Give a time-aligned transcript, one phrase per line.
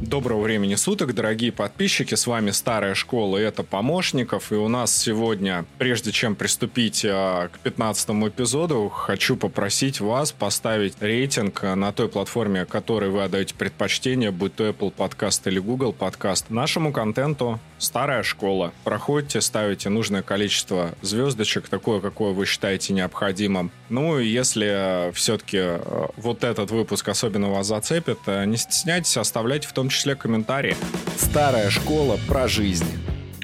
[0.00, 2.14] Доброго времени суток, дорогие подписчики.
[2.14, 4.52] С вами Старая школа, и это Помощников.
[4.52, 11.00] И у нас сегодня, прежде чем приступить а, к 15 эпизоду, хочу попросить вас поставить
[11.00, 16.44] рейтинг на той платформе, которой вы отдаете предпочтение, будь то Apple Podcast или Google Podcast,
[16.50, 18.72] нашему контенту Старая школа.
[18.84, 23.70] Проходите, ставите нужное количество звездочек, такое, какое вы считаете необходимым.
[23.90, 29.68] Ну и если все-таки а, вот этот выпуск особенно вас зацепит, а, не стесняйтесь, оставляйте
[29.68, 30.76] в том числе комментарии.
[31.16, 32.86] Старая школа про жизнь.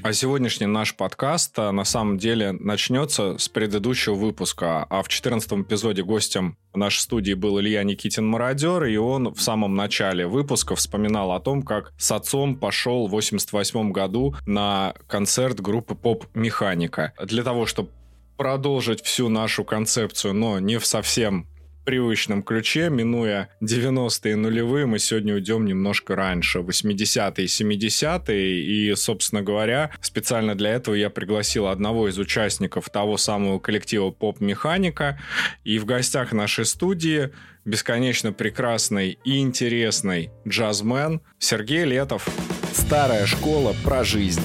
[0.02, 4.82] А сегодняшний наш подкаст а, на самом деле начнется с предыдущего выпуска.
[4.90, 9.76] А в 14 эпизоде гостем нашей студии был Илья Никитин Мародер, и он в самом
[9.76, 15.94] начале выпуска вспоминал о том, как с отцом пошел в 88 году на концерт группы
[15.94, 17.12] Поп Механика.
[17.22, 17.90] Для того, чтобы
[18.36, 21.46] продолжить всю нашу концепцию, но не в совсем
[21.84, 29.90] привычном ключе, минуя 90-е нулевые, мы сегодня уйдем немножко раньше, 80-е, 70-е, и, собственно говоря,
[30.00, 35.20] специально для этого я пригласил одного из участников того самого коллектива «Поп-механика»,
[35.64, 37.30] и в гостях нашей студии
[37.64, 42.28] бесконечно прекрасный и интересный джазмен Сергей Летов.
[42.72, 44.42] Старая школа про жизнь.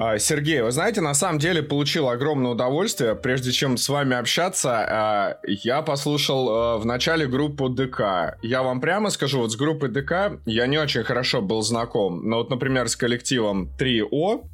[0.00, 3.16] А, Сергей, вы знаете, на самом деле получил огромное удовольствие.
[3.16, 8.38] Прежде чем с вами общаться, а, я послушал а, в начале группу ДК.
[8.40, 12.28] Я вам прямо скажу, вот с группой ДК я не очень хорошо был знаком.
[12.28, 14.44] Но вот, например, с коллективом 3О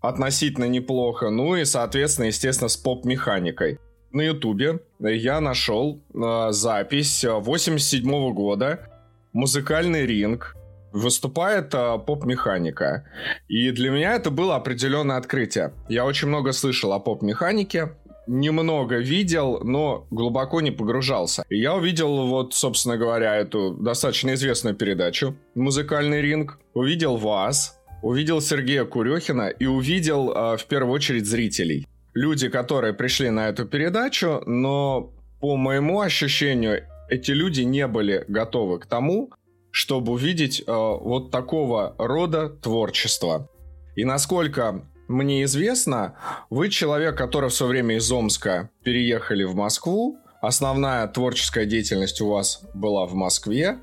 [0.00, 1.28] относительно неплохо.
[1.28, 3.78] Ну и, соответственно, естественно, с поп-механикой.
[4.12, 6.02] На Ютубе я нашел
[6.48, 8.88] запись 87 -го года
[9.34, 10.56] «Музыкальный ринг»,
[10.92, 13.06] выступает э, поп-механика.
[13.48, 15.72] И для меня это было определенное открытие.
[15.88, 17.90] Я очень много слышал о поп-механике,
[18.26, 21.44] немного видел, но глубоко не погружался.
[21.48, 28.40] И я увидел вот, собственно говоря, эту достаточно известную передачу «Музыкальный ринг», увидел вас, увидел
[28.40, 31.86] Сергея Курехина и увидел э, в первую очередь зрителей.
[32.14, 38.78] Люди, которые пришли на эту передачу, но по моему ощущению, эти люди не были готовы
[38.78, 39.30] к тому,
[39.70, 43.48] чтобы увидеть э, вот такого рода творчество.
[43.96, 46.16] И насколько мне известно,
[46.50, 52.28] вы человек, который в свое время из Омска переехали в Москву, Основная творческая деятельность у
[52.28, 53.78] вас была в Москве,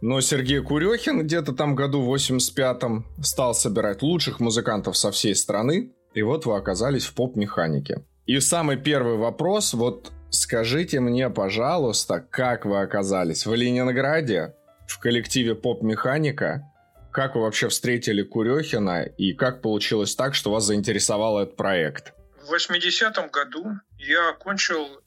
[0.00, 5.90] но Сергей Курехин где-то там году в 85-м стал собирать лучших музыкантов со всей страны,
[6.14, 8.04] и вот вы оказались в поп-механике.
[8.26, 13.44] И самый первый вопрос, вот скажите мне, пожалуйста, как вы оказались?
[13.44, 14.54] В Ленинграде
[14.88, 16.64] в коллективе поп-механика.
[17.12, 22.12] Как вы вообще встретили Курехина и как получилось так, что вас заинтересовал этот проект?
[22.42, 25.02] В 80-м году я окончил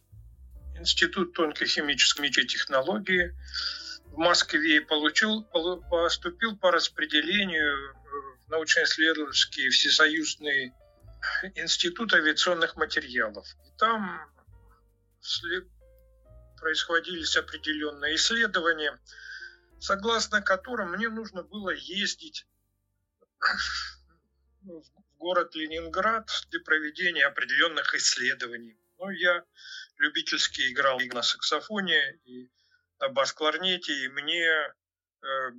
[0.78, 3.36] Институт тонкохимической технологии
[4.06, 5.44] в Москве и получил,
[5.90, 7.94] поступил по распределению
[8.48, 10.74] в научно-исследовательский всесоюзный
[11.56, 13.46] институт авиационных материалов.
[13.68, 14.22] И там
[16.60, 18.98] происходились определенные исследования–
[19.82, 22.46] согласно которым мне нужно было ездить
[24.62, 24.84] в
[25.18, 28.78] город Ленинград для проведения определенных исследований.
[29.00, 29.44] Ну, я
[29.98, 32.50] любительски играл и на саксофоне, и
[33.00, 35.52] на бас-кларнете, и мне э,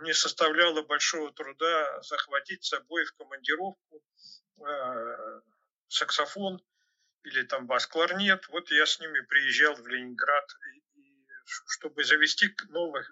[0.00, 4.02] не составляло большого труда захватить с собой в командировку
[4.58, 5.40] э,
[5.86, 6.60] саксофон
[7.22, 8.48] или там бас-кларнет.
[8.48, 10.50] Вот я с ними приезжал в Ленинград
[11.44, 13.06] чтобы завести новое,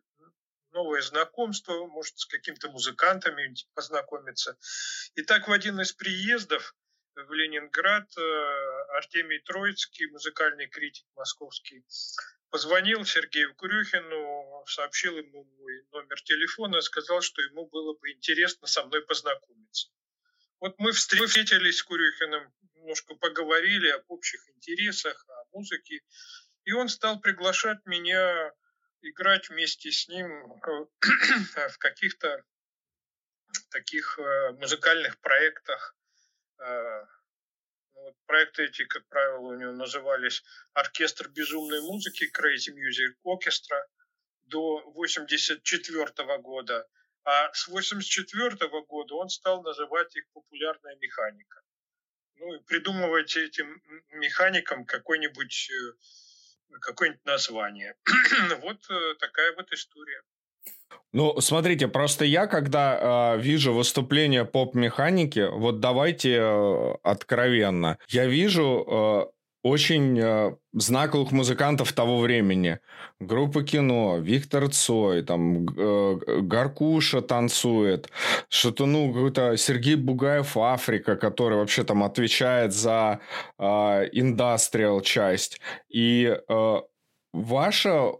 [0.72, 4.56] новое знакомство, может, с какими-то музыкантами познакомиться.
[5.14, 6.74] И так в один из приездов
[7.14, 8.22] в Ленинград э,
[8.96, 11.84] Артемий Троицкий, музыкальный критик московский,
[12.50, 18.84] позвонил Сергею Курюхину, сообщил ему мой номер телефона, сказал, что ему было бы интересно со
[18.84, 19.88] мной познакомиться.
[20.60, 26.02] Вот мы встретились с Курюхиным, немножко поговорили об общих интересах, о музыке.
[26.64, 28.52] И он стал приглашать меня
[29.02, 30.86] играть вместе с ним э,
[31.70, 32.44] в каких-то
[33.70, 35.96] таких э, музыкальных проектах.
[36.58, 37.04] Э,
[37.94, 40.42] ну, вот проекты эти, как правило, у него назывались
[40.72, 43.82] «Оркестр безумной музыки» Crazy Music Orchestra
[44.42, 46.88] до 1984 года.
[47.24, 51.62] А с 1984 года он стал называть их «Популярная механика».
[52.36, 55.70] ну, и придумывать этим механикам какой-нибудь
[56.80, 57.94] какое-нибудь название.
[58.62, 58.78] вот
[59.18, 60.22] такая вот история.
[61.12, 68.86] Ну, смотрите, просто я, когда э, вижу выступление поп-механики, вот давайте э, откровенно, я вижу
[68.86, 72.78] э, очень э, знаковых музыкантов того времени.
[73.20, 78.10] Группа кино, Виктор Цой, там э, Гаркуша танцует,
[78.48, 83.20] что-то, ну, какой-то Сергей Бугаев Африка, который вообще там отвечает за
[83.58, 83.64] э,
[84.12, 85.60] индастриал часть.
[85.88, 86.76] И э,
[87.32, 88.12] ваша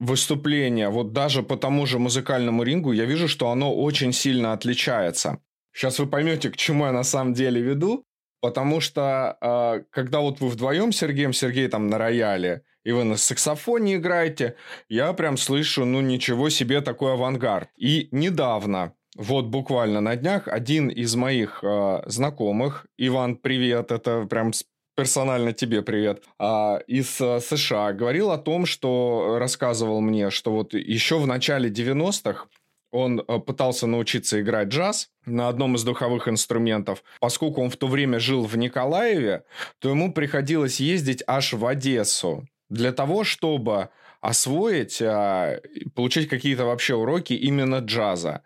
[0.00, 5.38] выступление, вот даже по тому же музыкальному рингу, я вижу, что оно очень сильно отличается.
[5.72, 8.04] Сейчас вы поймете, к чему я на самом деле веду.
[8.40, 13.04] Потому что э, когда вот вы вдвоем с Сергеем, Сергей там на рояле, и вы
[13.04, 14.54] на саксофоне играете,
[14.88, 17.68] я прям слышу, ну ничего себе, такой авангард.
[17.76, 24.52] И недавно, вот буквально на днях, один из моих э, знакомых, Иван, привет, это прям
[24.98, 31.20] персонально тебе привет, а, из США говорил о том, что рассказывал мне, что вот еще
[31.20, 32.46] в начале 90-х
[32.90, 37.02] он э, пытался научиться играть джаз на одном из духовых инструментов.
[37.20, 39.44] Поскольку он в то время жил в Николаеве,
[39.78, 43.90] то ему приходилось ездить аж в Одессу для того, чтобы
[44.20, 45.60] освоить, а,
[45.94, 48.42] получить какие-то вообще уроки именно джаза.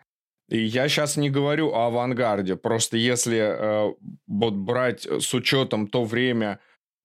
[0.49, 3.95] И я сейчас не говорю о авангарде, просто если э,
[4.27, 6.59] вот брать с учетом то время,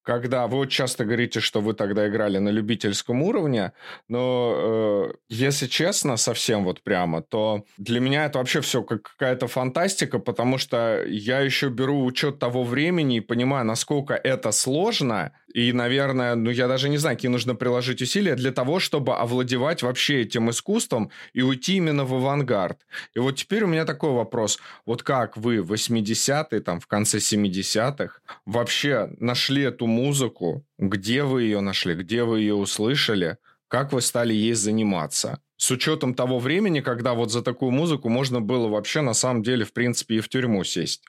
[0.08, 3.74] когда вы часто говорите, что вы тогда играли на любительском уровне,
[4.08, 9.48] но э, если честно, совсем вот прямо, то для меня это вообще все как какая-то
[9.48, 15.72] фантастика, потому что я еще беру учет того времени и понимаю, насколько это сложно, и,
[15.72, 20.22] наверное, ну я даже не знаю, какие нужно приложить усилия для того, чтобы овладевать вообще
[20.22, 22.86] этим искусством и уйти именно в авангард.
[23.14, 24.60] И вот теперь у меня такой вопрос.
[24.86, 31.44] Вот как вы в 80-е, там, в конце 70-х вообще нашли эту музыку, где вы
[31.44, 33.38] ее нашли, где вы ее услышали,
[33.70, 35.42] как вы стали ей заниматься.
[35.56, 39.66] С учетом того времени, когда вот за такую музыку можно было вообще на самом деле,
[39.66, 41.04] в принципе, и в тюрьму сесть.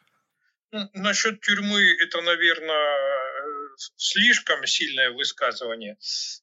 [0.94, 3.17] Насчет тюрьмы это, наверное,
[3.96, 5.98] слишком сильное высказывание.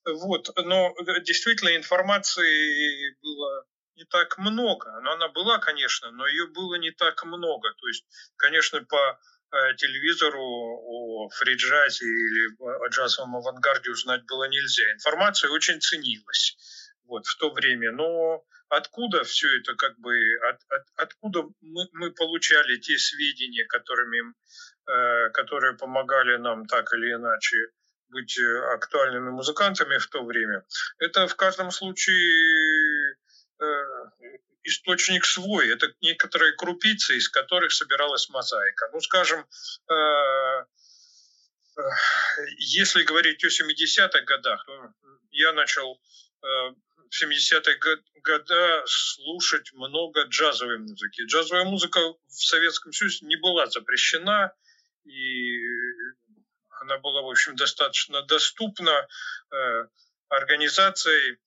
[0.06, 0.50] Вот.
[0.58, 3.66] Но действительно информации было
[3.96, 5.00] не так много.
[5.02, 7.74] Но она была, конечно, но ее было не так много.
[7.74, 8.06] То есть,
[8.38, 9.20] конечно, по
[9.56, 14.84] Э, телевизору о фриджазе или о джазовом авангарде узнать было нельзя.
[14.94, 16.58] Информация очень ценилась
[17.06, 17.92] вот, в то время.
[17.92, 20.14] Но откуда все это, как бы,
[20.50, 24.34] от, от, откуда мы, мы получали те сведения, которыми, э,
[25.34, 27.58] которые помогали нам так или иначе
[28.10, 30.64] быть э, актуальными музыкантами в то время,
[31.00, 33.16] это в каждом случае
[33.60, 33.66] э,
[34.64, 38.90] источник свой, это некоторые крупицы, из которых собиралась мозаика.
[38.94, 39.46] Ну, скажем,
[39.90, 39.94] э,
[41.78, 41.82] э,
[42.58, 44.94] если говорить о 70-х годах, то
[45.32, 46.00] я начал
[46.42, 46.48] э,
[47.10, 47.80] в 70-е
[48.24, 51.22] годы слушать много джазовой музыки.
[51.26, 54.54] Джазовая музыка в Советском Союзе не была запрещена,
[55.06, 55.60] и
[56.82, 59.08] она была, в общем, достаточно доступна
[60.30, 61.38] организацией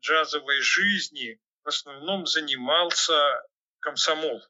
[0.00, 3.42] джазовой жизни в основном занимался
[3.80, 4.42] комсомол.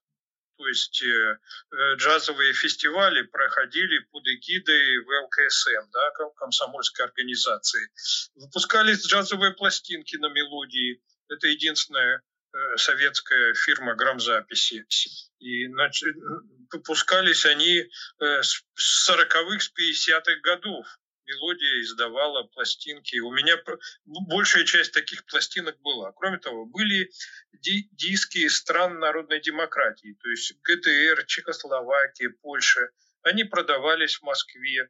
[0.56, 7.90] То есть э, э, джазовые фестивали проходили под эгидой ВЛКСМ, да, комсомольской организации.
[8.36, 11.02] Выпускались джазовые пластинки на мелодии.
[11.28, 12.20] Это единственная э,
[12.76, 14.86] советская фирма грамзаписи.
[15.38, 15.66] И
[16.72, 18.64] выпускались они э, с
[19.08, 20.86] 40-х, с 50-х годов
[21.26, 23.18] мелодия издавала пластинки.
[23.18, 23.56] У меня
[24.04, 26.12] большая часть таких пластинок была.
[26.12, 27.10] Кроме того, были
[27.52, 32.90] ди диски стран народной демократии, то есть ГДР, Чехословакия, Польша.
[33.22, 34.88] Они продавались в Москве,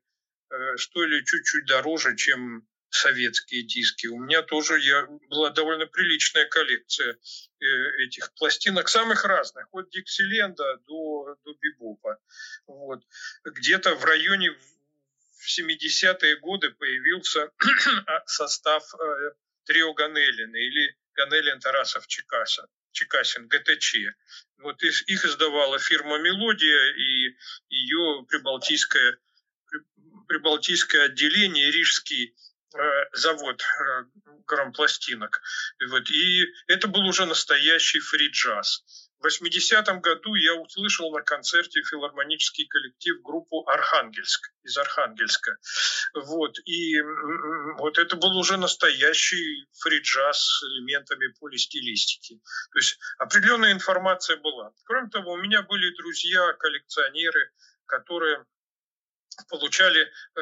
[0.50, 4.06] э, стоили чуть-чуть дороже, чем советские диски.
[4.06, 7.18] У меня тоже я, была довольно приличная коллекция
[7.60, 7.66] э,
[8.04, 12.18] этих пластинок, самых разных, от Диксиленда до, до Бибопа.
[12.66, 13.02] Вот.
[13.44, 17.50] Где-то в районе в 70-е годы появился
[18.06, 19.30] а, состав э,
[19.64, 22.68] трио Ганелина или Ганелин Тарасов Чекаса.
[22.92, 23.96] Чекасин, ГТЧ.
[24.58, 27.36] Вот их издавала фирма «Мелодия» и
[27.68, 29.18] ее прибалтийское,
[30.28, 32.36] прибалтийское отделение, Рижский
[33.12, 34.04] завод э,
[34.46, 35.40] грампластинок.
[35.88, 36.10] Вот.
[36.10, 38.84] И это был уже настоящий фри-джаз.
[39.20, 45.56] В 80-м году я услышал на концерте филармонический коллектив группу «Архангельск» из Архангельска.
[46.14, 46.58] Вот.
[46.66, 47.00] И
[47.78, 52.40] вот это был уже настоящий фри-джаз с элементами полистилистики.
[52.72, 54.72] То есть определенная информация была.
[54.84, 57.50] Кроме того, у меня были друзья, коллекционеры,
[57.86, 58.44] которые
[59.48, 60.40] получали э,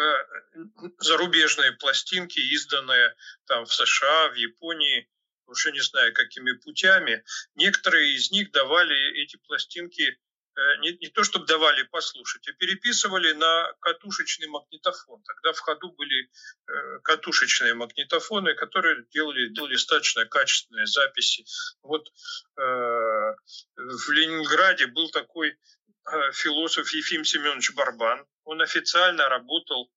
[0.99, 3.15] зарубежные пластинки, изданные
[3.47, 5.09] там в США, в Японии,
[5.47, 7.25] уж я не знаю, какими путями.
[7.55, 10.19] Некоторые из них давали эти пластинки
[10.55, 15.23] Э, не, не то чтобы давали послушать, а переписывали на катушечный магнитофон.
[15.23, 16.31] Тогда в ходу были
[16.69, 21.47] э, катушечные магнитофоны, которые делали, делали достаточно качественные записи.
[21.83, 25.57] Вот э, в Ленинграде был такой
[26.33, 28.27] философ Ефим Семенович Барбан.
[28.45, 29.91] Он официально работал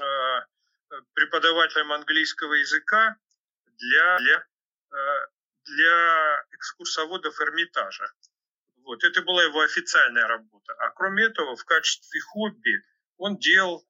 [0.00, 3.16] э, преподавателем английского языка
[3.78, 4.46] для, для,
[4.92, 5.26] э,
[5.64, 8.10] для экскурсоводов Эрмитажа.
[8.84, 10.72] Вот, это была его официальная работа.
[10.78, 12.82] А кроме этого, в качестве хобби
[13.18, 13.86] он делал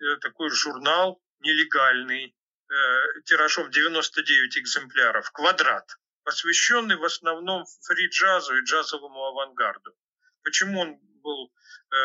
[0.00, 2.36] э, такой журнал нелегальный,
[2.68, 9.94] э, тиражом 99 экземпляров, «Квадрат», посвященный в основном фри-джазу и джазовому авангарду.
[10.42, 11.52] Почему он был
[11.90, 11.96] э,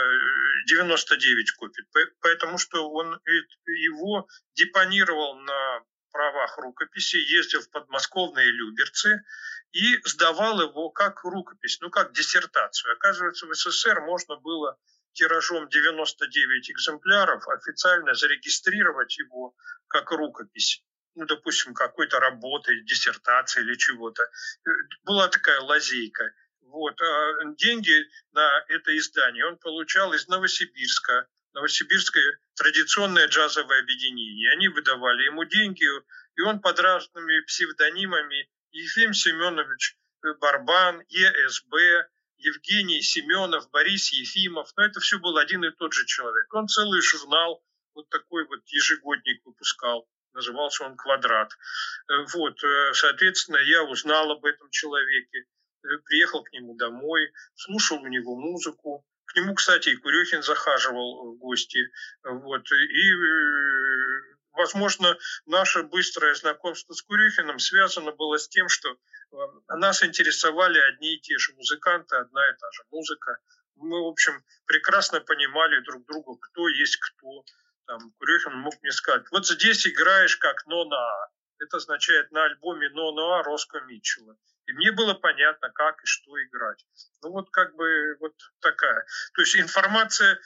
[0.67, 1.83] 99 копий?
[2.21, 3.19] Потому что он
[3.67, 9.21] его депонировал на правах рукописи, ездил в подмосковные Люберцы
[9.71, 12.93] и сдавал его как рукопись, ну как диссертацию.
[12.93, 14.77] Оказывается, в СССР можно было
[15.13, 19.53] тиражом 99 экземпляров официально зарегистрировать его
[19.87, 20.83] как рукопись
[21.15, 24.23] ну, допустим, какой-то работы, диссертации или чего-то.
[25.03, 26.31] Была такая лазейка.
[26.69, 27.01] Вот.
[27.01, 27.93] А деньги
[28.31, 34.51] на это издание он получал из Новосибирска, Новосибирское традиционное джазовое объединение.
[34.51, 35.85] Они выдавали ему деньги,
[36.35, 39.97] и он под разными псевдонимами Ефим Семенович
[40.39, 42.07] Барбан, ЕСБ,
[42.37, 44.71] Евгений Семенов, Борис Ефимов.
[44.77, 46.53] Но это все был один и тот же человек.
[46.53, 47.63] Он целый журнал,
[47.95, 50.07] вот такой вот ежегодник выпускал.
[50.33, 51.51] Назывался он «Квадрат».
[52.33, 55.58] Вот, э, соответственно, я узнал об этом человеке, э,
[56.05, 61.37] приехал к нему домой, слушал у него музыку, к нему, кстати, и Курехин захаживал в
[61.37, 61.91] гости.
[62.23, 62.71] Вот.
[62.71, 69.35] И, э, возможно, наше быстрое знакомство с Курехиным связано было с тем, что э,
[69.77, 73.37] нас интересовали одни и те же музыканты, одна и та же музыка.
[73.75, 77.45] Мы, в общем, прекрасно понимали друг друга, кто есть кто.
[77.85, 81.29] Там, Курехин мог мне сказать, вот здесь играешь как но-на.
[81.59, 84.37] Это означает на альбоме но-на Роско Митчелла.
[84.69, 86.85] И мне было понятно, как и что играть.
[87.23, 89.03] Ну вот как бы вот такая.
[89.33, 90.39] То есть информация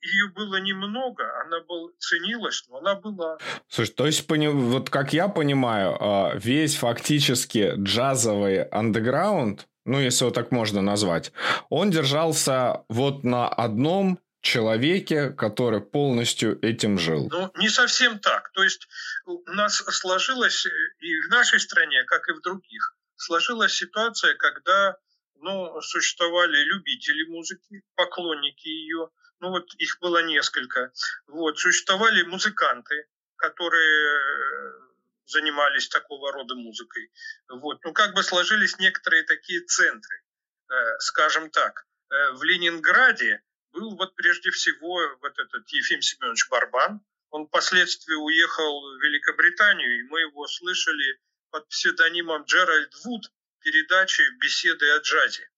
[0.00, 3.38] ее было немного, она был, ценилась, но она была.
[3.68, 10.34] Слушай, то есть, вот как я понимаю, а, весь фактически джазовый андеграунд, ну, если вот
[10.34, 11.32] так можно назвать,
[11.68, 17.28] он держался вот на одном человеке, который полностью этим жил.
[17.30, 18.50] Ну, не совсем так.
[18.54, 18.88] То есть
[19.24, 24.96] у нас сложилось и в нашей стране, как и в других, сложилась ситуация, когда
[25.36, 29.10] ну, существовали любители музыки, поклонники ее,
[29.40, 30.92] ну вот их было несколько.
[31.26, 34.82] Вот, существовали музыканты, которые э,
[35.26, 37.10] занимались такого рода музыкой.
[37.48, 37.82] Вот.
[37.84, 40.22] Ну, как бы сложились некоторые такие центры.
[40.70, 47.00] Э, скажем так, э, в Ленинграде был вот прежде всего вот этот Ефим Семенович Барбан.
[47.30, 51.18] Он впоследствии уехал в Великобританию, и мы его слышали
[51.52, 53.30] под псевдонимом Джеральд Вуд
[53.60, 55.48] передачи «Беседы о джазе».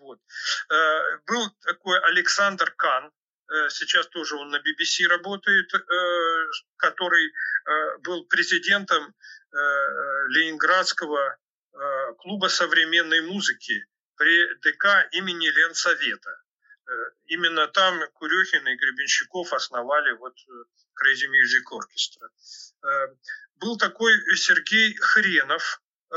[0.00, 0.20] Вот.
[0.70, 5.78] Э, был такой Александр Кан, э, сейчас тоже он на BBC работает, э,
[6.76, 7.32] который
[8.00, 9.14] был президентом
[9.50, 11.36] Ленинградского
[12.18, 16.42] клуба современной музыки при ДК имени Ленсовета.
[17.26, 20.34] Именно там Курехин и Гребенщиков основали вот
[20.96, 22.28] Crazy Music Orchestra
[23.60, 26.16] был такой Сергей Хренов, э,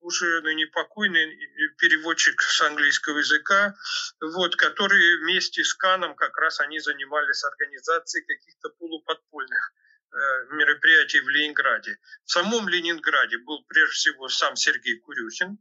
[0.00, 1.36] уже ныне покойный
[1.78, 3.74] переводчик с английского языка,
[4.20, 9.72] вот, который вместе с Каном как раз они занимались организацией каких-то полуподпольных
[10.12, 10.16] э,
[10.52, 11.98] мероприятий в Ленинграде.
[12.24, 15.58] В самом Ленинграде был прежде всего сам Сергей Курюхин,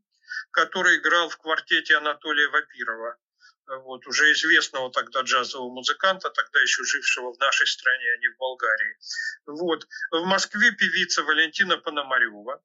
[0.51, 3.17] который играл в квартете Анатолия Вапирова
[3.77, 8.37] вот, уже известного тогда джазового музыканта, тогда еще жившего в нашей стране, а не в
[8.37, 8.97] Болгарии.
[9.45, 9.87] Вот.
[10.11, 12.61] В Москве певица Валентина Пономарева.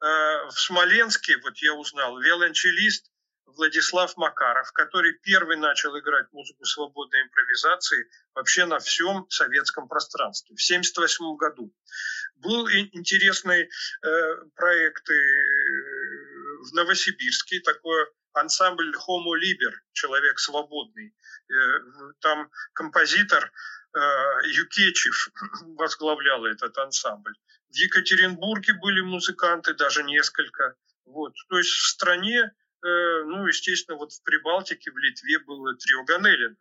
[0.00, 3.10] Э, в Смоленске, вот я узнал, виолончелист
[3.46, 10.62] Владислав Макаров, который первый начал играть музыку свободной импровизации вообще на всем советском пространстве в
[10.62, 11.72] 1978 году.
[12.36, 15.14] Был интересный э, проект э,
[16.70, 18.06] в Новосибирске, такое
[18.40, 21.14] ансамбль Homo Liber, человек свободный.
[21.50, 23.52] Э, там композитор
[23.94, 23.98] э,
[24.44, 25.30] Юкечев
[25.76, 27.34] возглавлял этот ансамбль.
[27.70, 30.74] В Екатеринбурге были музыканты, даже несколько.
[31.04, 31.34] Вот.
[31.48, 32.52] То есть в стране, э,
[32.82, 36.56] ну, естественно, вот в Прибалтике, в Литве было трио Ганелина.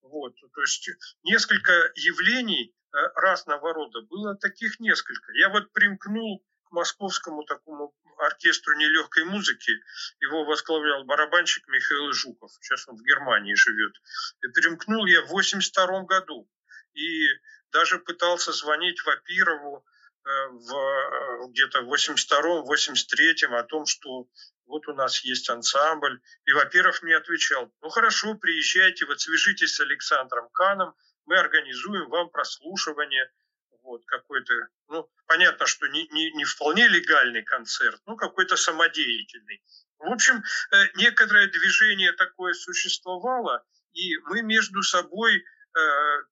[0.00, 0.88] Вот, то есть
[1.22, 2.74] несколько явлений
[3.14, 5.32] разного рода, было таких несколько.
[5.32, 9.72] Я вот примкнул московскому такому оркестру нелегкой музыки.
[10.20, 12.50] Его возглавлял барабанщик Михаил Жуков.
[12.60, 13.94] Сейчас он в Германии живет.
[14.42, 16.48] И примкнул я в 82 году.
[16.94, 17.26] И
[17.72, 19.84] даже пытался звонить Вапирову
[20.24, 24.28] э, в, э, где-то в 82-м, 83-м о том, что
[24.66, 26.20] вот у нас есть ансамбль.
[26.44, 30.94] И Вапиров мне отвечал, ну хорошо, приезжайте, вот свяжитесь с Александром Каном,
[31.24, 33.30] мы организуем вам прослушивание
[33.88, 34.54] вот какой-то,
[34.88, 39.62] ну, понятно, что не, не, не вполне легальный концерт, но какой-то самодеятельный.
[39.98, 45.42] В общем, э, некоторое движение такое существовало, и мы между собой э,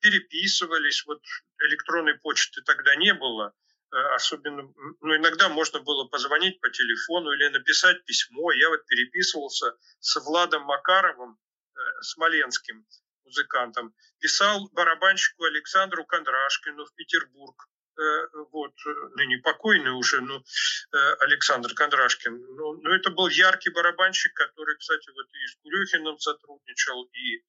[0.01, 1.23] переписывались, вот
[1.65, 3.53] электронной почты тогда не было,
[3.93, 4.63] э, особенно,
[5.01, 8.53] ну, иногда можно было позвонить по телефону или написать письмо.
[8.53, 11.39] Я вот переписывался с Владом Макаровым,
[12.01, 12.87] Смоленским,
[13.27, 17.69] музыкантом, писал барабанщику Александру Кондрашкину в Петербург.
[17.99, 22.33] Э, вот, э, ныне покойный уже, ну, э, Александр Кондрашкин.
[22.33, 27.43] Ну, ну, это был яркий барабанщик, который, кстати, вот и с Курехиным сотрудничал, и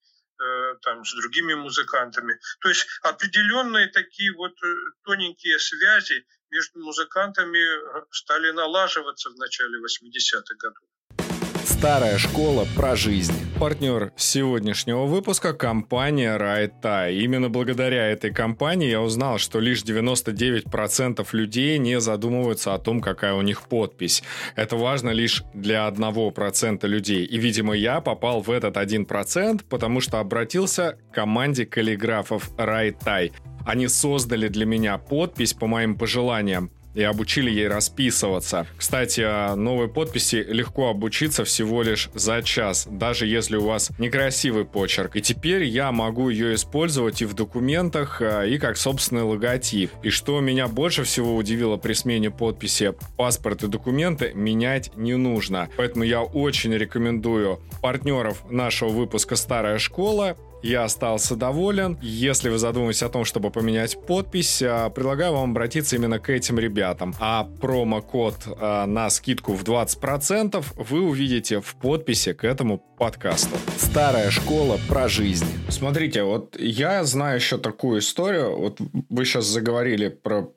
[0.84, 2.40] там с другими музыкантами.
[2.60, 4.54] То есть определенные такие вот
[5.04, 7.60] тоненькие связи между музыкантами
[8.12, 10.88] стали налаживаться в начале 80-х годов.
[11.78, 13.36] Старая школа про жизнь.
[13.60, 17.12] Партнер сегодняшнего выпуска– компания Райта.
[17.12, 23.36] Именно благодаря этой компании я узнал, что лишь 99% людей не задумываются о том, какая
[23.36, 24.24] у них подпись.
[24.56, 27.24] Это важно лишь для 1% людей.
[27.24, 33.34] И, видимо, я попал в этот 1%, потому что обратился к команде каллиграфов Райтай.
[33.68, 38.66] Они создали для меня подпись по моим пожеланиям и обучили ей расписываться.
[38.75, 44.66] Кстати, о новой подписи легко обучиться всего лишь за час, даже если у вас некрасивый
[44.66, 45.16] почерк.
[45.16, 49.92] И теперь я могу ее использовать и в документах, а, и как собственный логотип.
[50.01, 55.69] И что меня больше всего удивило при смене подписи, паспорт и документы менять не нужно.
[55.78, 61.98] Поэтому я очень рекомендую партнеров нашего выпуска «Старая школа» я остался доволен.
[62.02, 66.60] Если вы задумываетесь о том, чтобы поменять подпись, а, предлагаю вам обратиться именно к этим
[66.60, 67.13] ребятам.
[67.20, 73.56] А промокод а, на скидку в 20% вы увидите в подписи к этому подкасту.
[73.78, 75.46] Старая школа про жизнь.
[75.70, 78.58] Смотрите, вот я знаю еще такую историю.
[78.58, 80.50] Вот вы сейчас заговорили про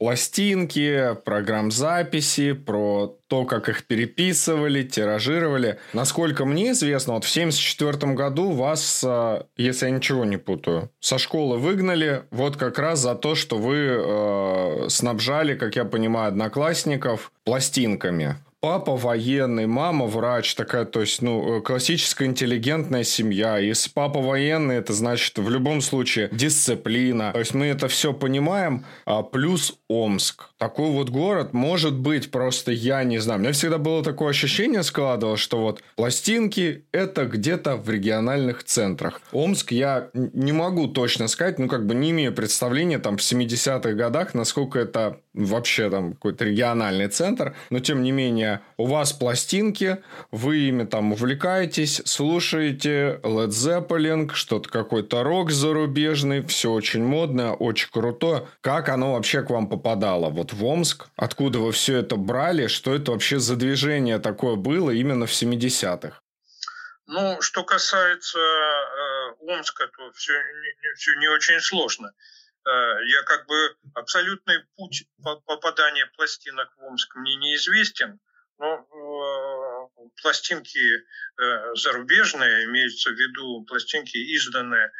[0.00, 5.78] пластинки, программ записи, про то, как их переписывали, тиражировали.
[5.92, 11.18] Насколько мне известно, вот в 1974 году вас, а, если я ничего не путаю, со
[11.18, 17.30] школы выгнали вот как раз за то, что вы э, снабжали, как я понимаю, одноклассников
[17.44, 23.58] пластинками папа военный, мама врач, такая, то есть, ну, э, классическая интеллигентная семья.
[23.58, 27.32] Если папа военный, это значит в любом случае дисциплина.
[27.32, 28.84] То есть мы это все понимаем.
[29.06, 30.49] А плюс Омск.
[30.60, 33.40] Такой вот город может быть просто, я не знаю.
[33.40, 39.22] У меня всегда было такое ощущение складывалось, что вот пластинки это где-то в региональных центрах.
[39.32, 43.92] Омск я не могу точно сказать, ну, как бы не имею представления там в 70-х
[43.92, 49.98] годах, насколько это вообще там какой-то региональный центр, но тем не менее у вас пластинки,
[50.32, 57.88] вы ими там увлекаетесь, слушаете Led Zeppelin, что-то какой-то рок зарубежный, все очень модное, очень
[57.90, 58.42] крутое.
[58.60, 60.30] Как оно вообще к вам попадало?
[60.30, 61.06] Вот в Омск?
[61.16, 62.66] Откуда вы все это брали?
[62.66, 66.20] Что это вообще за движение такое было именно в 70-х?
[67.06, 72.12] Ну, что касается э, Омска, то все не, все не очень сложно.
[72.66, 72.70] Э,
[73.04, 75.04] я как бы абсолютный путь
[75.46, 78.20] попадания пластинок в Омск мне неизвестен,
[78.58, 84.92] но э, пластинки э, зарубежные, имеются в виду пластинки, изданные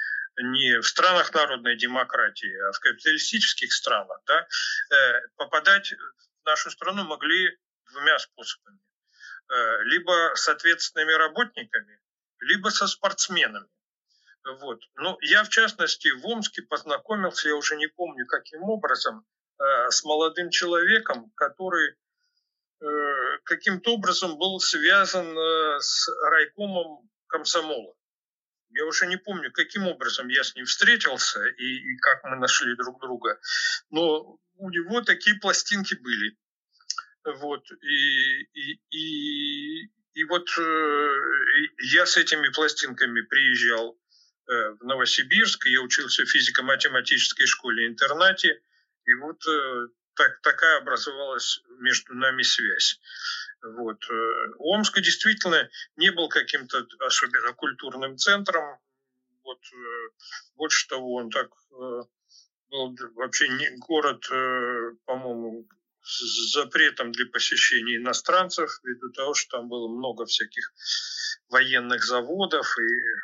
[0.43, 4.47] не в странах народной демократии, а в капиталистических странах, да,
[5.37, 7.57] попадать в нашу страну могли
[7.91, 8.79] двумя способами.
[9.83, 12.01] Либо с ответственными работниками,
[12.41, 13.69] либо со спортсменами.
[14.45, 14.81] Вот.
[14.97, 19.27] Ну, я, в частности, в Омске познакомился, я уже не помню, каким образом,
[19.59, 21.95] э, с молодым человеком, который
[22.81, 27.95] э, каким-то образом был связан э, с райкомом комсомола.
[28.71, 32.75] Я уже не помню, каким образом я с ним встретился и, и как мы нашли
[32.77, 33.39] друг друга.
[33.91, 36.37] Но у него такие пластинки были.
[37.25, 37.65] Вот.
[37.83, 41.11] И, и, и, и вот э,
[41.93, 44.01] я с этими пластинками приезжал
[44.51, 48.61] Э, в Новосибирск, я учился в физико-математической школе-интернате,
[49.05, 52.99] и вот э, так, такая образовалась между нами связь.
[53.63, 53.99] Вот.
[54.11, 58.79] Э, Омск действительно не был каким-то особенно культурным центром.
[59.43, 59.61] вот
[60.57, 61.51] больше того, он так
[62.71, 64.23] был вообще не город,
[65.07, 65.67] по-моему,
[66.03, 70.73] с запретом для посещения иностранцев, ввиду того, что там было много всяких
[71.49, 73.21] военных заводов, и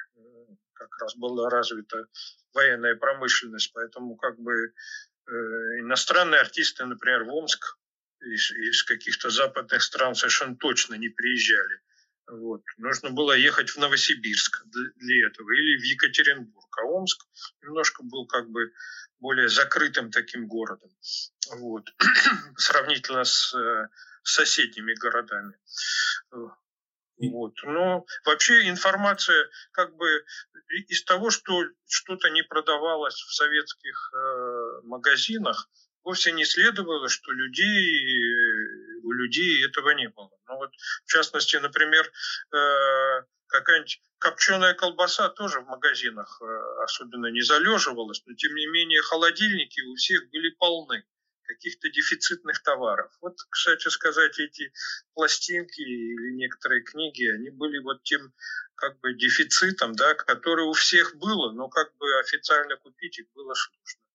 [0.74, 2.06] как раз была развита
[2.52, 5.32] военная промышленность, поэтому как бы э,
[5.80, 7.78] иностранные артисты, например, в Омск
[8.20, 11.80] из, из каких-то западных стран совершенно точно не приезжали.
[12.28, 12.62] Вот.
[12.76, 16.78] Нужно было ехать в Новосибирск для, этого или в Екатеринбург.
[16.78, 17.24] А Омск
[17.62, 18.72] немножко был как бы
[19.20, 20.90] более закрытым таким городом.
[21.58, 21.84] Вот.
[22.56, 23.88] Сравнительно с, э,
[24.24, 25.54] с соседними городами.
[27.18, 27.54] Вот.
[27.62, 30.24] Но вообще информация как бы
[30.88, 35.70] из того, что что-то не продавалось в советских э, магазинах,
[36.06, 40.30] вовсе не следовало, что людей, у людей этого не было.
[40.48, 40.70] Ну вот,
[41.04, 42.10] в частности, например,
[42.54, 49.02] э, какая-нибудь копченая колбаса тоже в магазинах э, особенно не залеживалась, но тем не менее
[49.02, 51.04] холодильники у всех были полны
[51.42, 53.10] каких-то дефицитных товаров.
[53.20, 54.72] Вот, кстати сказать, эти
[55.14, 58.32] пластинки или некоторые книги, они были вот тем
[58.76, 63.54] как бы дефицитом, да, который у всех было, но как бы официально купить их было
[63.54, 64.05] сложно.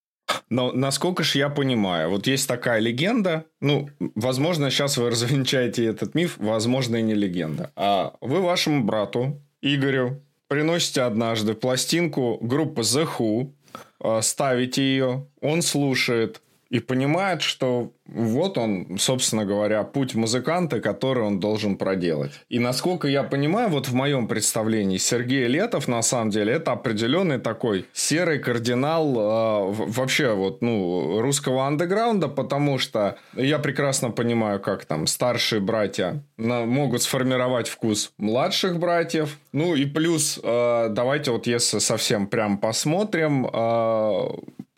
[0.48, 6.14] Но насколько же я понимаю, вот есть такая легенда, ну, возможно, сейчас вы развенчаете этот
[6.14, 7.70] миф, возможно, и не легенда.
[7.76, 13.52] А вы вашему брату Игорю приносите однажды пластинку группы The Who,
[14.00, 21.22] э, ставите ее, он слушает, и понимает, что вот он, собственно говоря, путь музыканта, который
[21.22, 22.32] он должен проделать.
[22.48, 27.38] И насколько я понимаю, вот в моем представлении Сергей Летов, на самом деле, это определенный
[27.38, 34.86] такой серый кардинал э, вообще вот, ну, русского андеграунда, потому что я прекрасно понимаю, как
[34.86, 39.38] там старшие братья на, могут сформировать вкус младших братьев.
[39.52, 44.28] Ну и плюс, э, давайте вот если совсем прям посмотрим, э,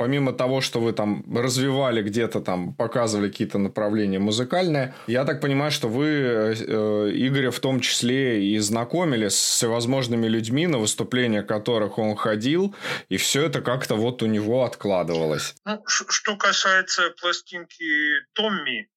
[0.04, 5.70] помимо того, что вы там развивали где-то там, показывали какие-то направления музыкальные, я так понимаю,
[5.70, 11.96] что вы э, Игоря в том числе и знакомили с всевозможными людьми, на выступления которых
[11.98, 12.74] он ходил,
[13.08, 15.54] и все это как-то вот у него откладывалось.
[15.64, 17.86] Ну, что касается пластинки
[18.34, 18.90] Томми,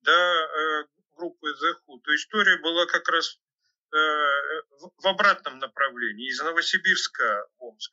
[0.00, 0.84] да, э,
[1.18, 3.38] группы The Who, то история была как раз
[3.92, 3.96] э,
[5.02, 7.92] в обратном направлении, из Новосибирска в Омск.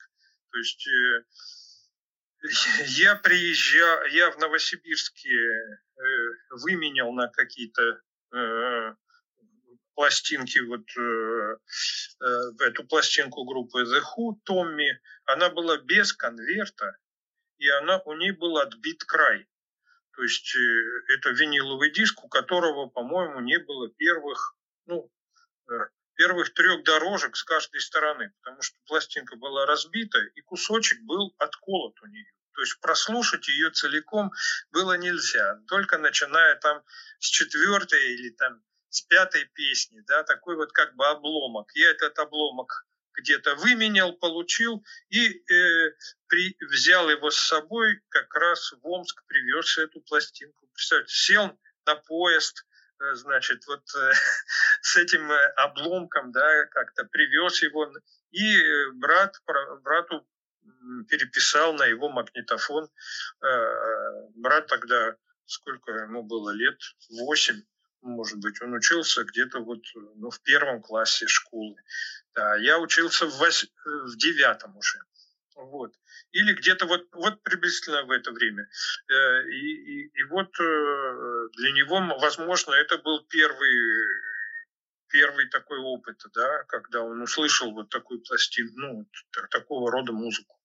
[0.51, 1.23] То есть э,
[2.85, 5.71] я приезжал, я в Новосибирске э,
[6.49, 8.01] выменял на какие-то
[8.33, 8.95] э,
[9.93, 11.57] пластинки, вот э,
[12.25, 16.97] э, эту пластинку группы The Who, Томми, она была без конверта,
[17.57, 19.47] и она, у ней был отбит край.
[20.15, 24.55] То есть э, это виниловый диск, у которого, по-моему, не было первых,
[24.87, 25.11] ну,
[25.69, 25.73] э,
[26.21, 31.99] первых трех дорожек с каждой стороны, потому что пластинка была разбита, и кусочек был отколот
[32.03, 32.31] у нее.
[32.53, 34.31] То есть прослушать ее целиком
[34.71, 36.83] было нельзя, только начиная там
[37.17, 41.71] с четвертой или там с пятой песни, да, такой вот как бы обломок.
[41.73, 45.95] Я этот обломок где-то выменял, получил и э,
[46.27, 50.67] при, взял его с собой как раз в Омск, привез эту пластинку.
[50.75, 52.63] Представьте, сел на поезд,
[53.13, 54.11] значит, вот э,
[54.81, 57.91] с этим э, обломком, да, как-то привез его,
[58.31, 59.35] и брат,
[59.81, 60.25] брату
[61.09, 62.89] переписал на его магнитофон.
[64.35, 67.61] Брат тогда, сколько ему было лет, восемь,
[68.01, 69.83] может быть, он учился где-то вот
[70.15, 71.75] ну, в первом классе школы.
[72.33, 73.65] Да, я учился в, вось...
[73.85, 74.99] в девятом уже.
[75.55, 75.93] Вот.
[76.31, 78.67] Или где-то вот, вот приблизительно в это время.
[79.09, 80.63] Э, и, и, и вот э,
[81.55, 83.75] для него, возможно, это был первый,
[85.09, 89.09] первый такой опыт, да, когда он услышал вот такую пластину, ну,
[89.49, 90.57] такого рода музыку.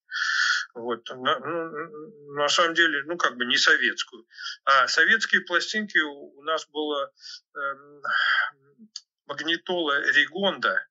[0.74, 1.08] Вот.
[1.08, 4.26] На, ну, на самом деле, ну, как бы не советскую.
[4.64, 7.10] А советские пластинки у, у нас было
[7.54, 7.58] э,
[9.26, 10.86] магнитола Ригонда,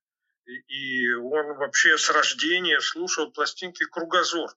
[0.46, 4.50] и он вообще с рождения слушал пластинки «Кругозор».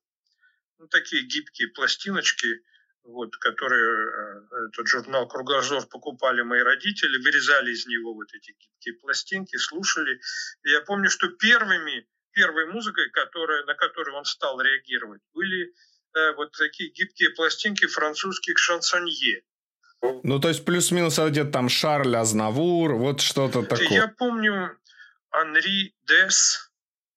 [0.78, 2.64] Ну, такие гибкие пластиночки,
[3.04, 8.96] вот, которые э, этот журнал «Кругозор» покупали мои родители, вырезали из него вот эти гибкие
[8.96, 10.20] пластинки, слушали.
[10.64, 15.74] И я помню, что первыми, первой музыкой, которая, на которую он стал реагировать, были
[16.16, 19.44] э, вот такие гибкие пластинки французских шансонье.
[20.24, 23.90] Ну, то есть плюс-минус где-то там Шарль Азнавур, вот что-то такое.
[23.90, 24.78] Я помню,
[25.32, 26.72] Анри Дес,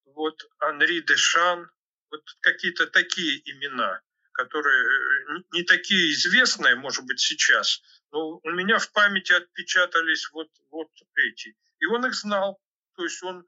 [0.05, 1.71] вот Анри Дешан,
[2.11, 4.01] вот какие-то такие имена,
[4.33, 10.49] которые э, не такие известные, может быть, сейчас, но у меня в памяти отпечатались вот,
[10.71, 11.57] вот эти.
[11.81, 12.61] И он их знал,
[12.97, 13.47] то есть он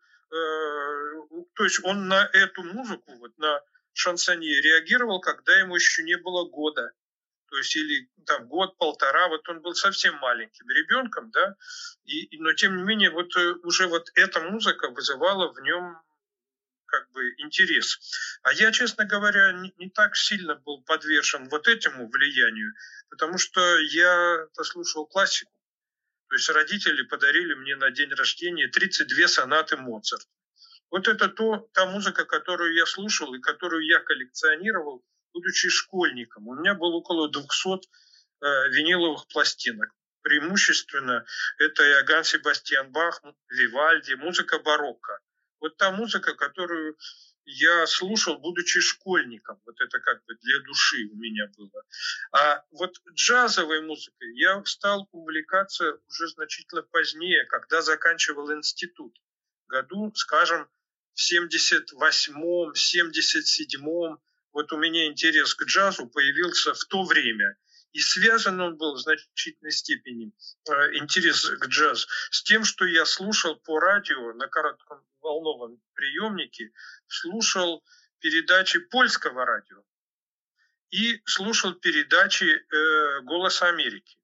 [1.55, 3.61] то есть он на эту музыку, вот на
[3.93, 6.91] шансонье реагировал, когда ему еще не было года.
[7.51, 11.55] То есть или там год-полтора, вот он был совсем маленьким ребенком, да,
[12.05, 15.97] и, но тем не менее вот уже вот эта музыка вызывала в нем
[16.95, 17.99] как бы интерес.
[18.43, 22.73] А я, честно говоря, не, не так сильно был подвержен вот этому влиянию,
[23.11, 25.51] потому что я послушал классику.
[26.29, 30.27] То есть родители подарили мне на день рождения 32 сонаты Моцарта.
[30.91, 36.47] Вот это то, та музыка, которую я слушал и которую я коллекционировал, будучи школьником.
[36.47, 37.89] У меня было около 200
[38.41, 39.91] э, виниловых пластинок.
[40.23, 41.27] Преимущественно
[41.59, 45.19] это Иоганн Себастьян Бах, Вивальди, музыка барокко.
[45.65, 46.95] Вот та музыка, которую
[47.47, 49.59] я слушал, будучи школьником.
[49.65, 51.83] Вот это как бы для души у меня было.
[52.33, 59.17] А вот джазовой музыкой я стал увлекаться уже значительно позднее, когда заканчивал институт.
[59.67, 60.69] Году, скажем,
[61.15, 64.21] в 78-м, 77-м.
[64.53, 67.57] Вот у меня интерес к джазу появился в то время.
[67.93, 70.31] И связан он был в значительной степени,
[70.69, 76.71] э, интерес к джазу, с тем, что я слушал по радио на коротком волновом приемнике,
[77.09, 77.83] слушал
[78.21, 79.83] передачи польского радио
[80.91, 84.17] и слушал передачи э, «Голос Америки».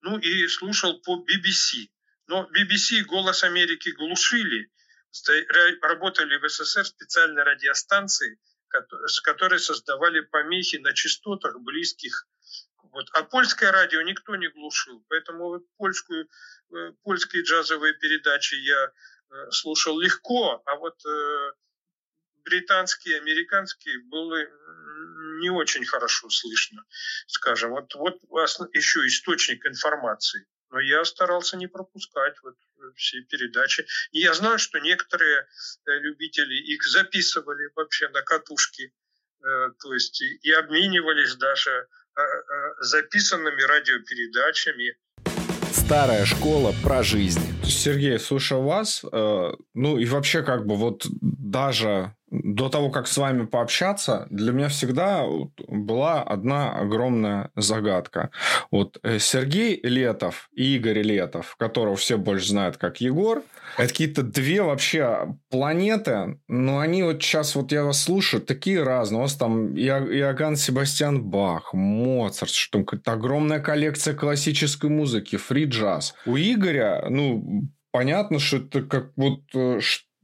[0.00, 1.88] Ну и слушал по BBC.
[2.26, 4.70] Но BBC «Голос Америки» глушили,
[5.82, 8.40] работали в СССР специальные радиостанции,
[9.06, 12.26] с которой создавали помехи на частотах, близких
[12.96, 13.10] вот.
[13.12, 16.26] А польское радио никто не глушил, поэтому вот польскую,
[16.74, 18.90] э, польские джазовые передачи я
[19.50, 21.52] слушал легко, а вот э,
[22.44, 24.38] британские, американские было
[25.40, 26.84] не очень хорошо слышно,
[27.26, 27.70] скажем.
[27.70, 28.20] Вот, вот
[28.72, 30.46] еще источник информации.
[30.70, 32.56] Но я старался не пропускать вот
[32.96, 33.86] все передачи.
[34.12, 35.46] И я знаю, что некоторые
[35.86, 38.92] любители их записывали вообще на катушки,
[39.40, 44.96] то есть и обменивались даже Э, э, записанными радиопередачами.
[45.86, 47.40] Старая школа про жизнь.
[47.62, 53.16] Сергей, слушая вас, э, ну и вообще как бы вот даже до того, как с
[53.16, 55.24] вами пообщаться, для меня всегда
[55.68, 58.30] была одна огромная загадка.
[58.70, 63.42] Вот э, Сергей Летов и Игорь Летов, которого все больше знают как Егор,
[63.76, 69.18] это какие-то две вообще планеты, но они вот сейчас, вот я вас слушаю, такие разные.
[69.18, 76.14] У вас там Иоганн Себастьян Бах, Моцарт, что там какая-то огромная коллекция классической музыки, фри-джаз.
[76.24, 79.80] У Игоря, ну, понятно, что это как вот э,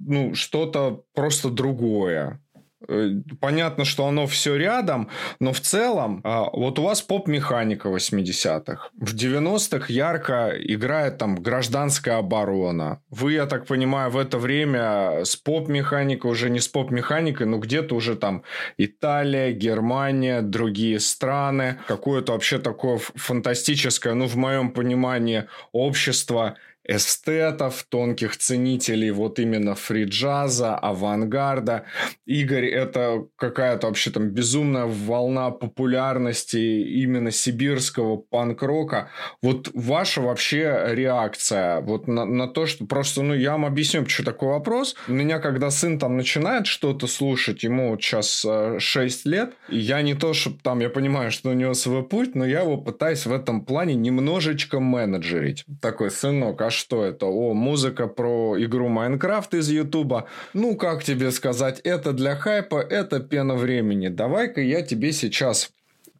[0.07, 2.41] ну, что-то просто другое.
[2.89, 3.11] Э,
[3.41, 5.09] понятно, что оно все рядом,
[5.41, 8.91] но в целом а, вот у вас поп-механика 80-х.
[8.95, 13.01] В 90-х ярко играет там гражданская оборона.
[13.11, 17.95] Вы, я так понимаю, в это время с поп-механикой, уже не с поп-механикой, но где-то
[17.95, 18.43] уже там
[18.79, 21.79] Италия, Германия, другие страны.
[21.87, 30.75] Какое-то вообще такое фантастическое, ну, в моем понимании, общество– эстетов, тонких ценителей вот именно фри-джаза,
[30.77, 31.85] авангарда.
[32.27, 39.11] Игорь– это какая-то вообще там безумная волна популярности именно сибирского панк-рока.
[39.43, 44.25] Вот ваша вообще реакция вот на, на то, что просто, ну, я вам объясню, почему
[44.25, 44.97] такой вопрос.
[45.09, 50.03] У меня, когда сын там начинает что-то слушать, ему вот сейчас э, 6 лет, я
[50.03, 53.27] не то, чтобы там, я понимаю, что у него свой путь, но я его пытаюсь
[53.27, 55.65] в этом плане немножечко менеджерить.
[55.81, 57.27] Такой, сынок, а что это?
[57.27, 60.27] О, музыка про игру Майнкрафт из Ютуба.
[60.55, 64.09] Ну, как тебе сказать, это для хайпа, это пена времени.
[64.09, 65.71] Давай-ка я тебе сейчас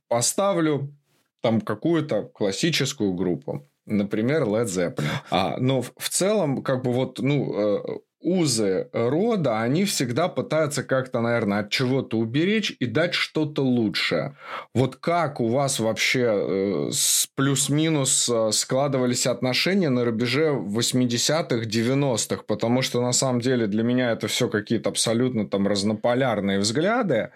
[0.09, 0.95] поставлю
[1.41, 3.69] там какую-то классическую группу.
[3.87, 5.09] Например, Led Zeppelin.
[5.31, 11.21] А, но в целом, как бы вот, ну, э, узы рода, они всегда пытаются как-то,
[11.21, 14.37] наверное, от чего-то уберечь и дать что-то лучшее.
[14.75, 16.91] Вот как у вас вообще э,
[17.35, 22.45] плюс-минус э, складывались отношения на рубеже 80-х, 90-х?
[22.47, 27.31] Потому что, на самом деле, для меня это все какие-то абсолютно там разнополярные взгляды.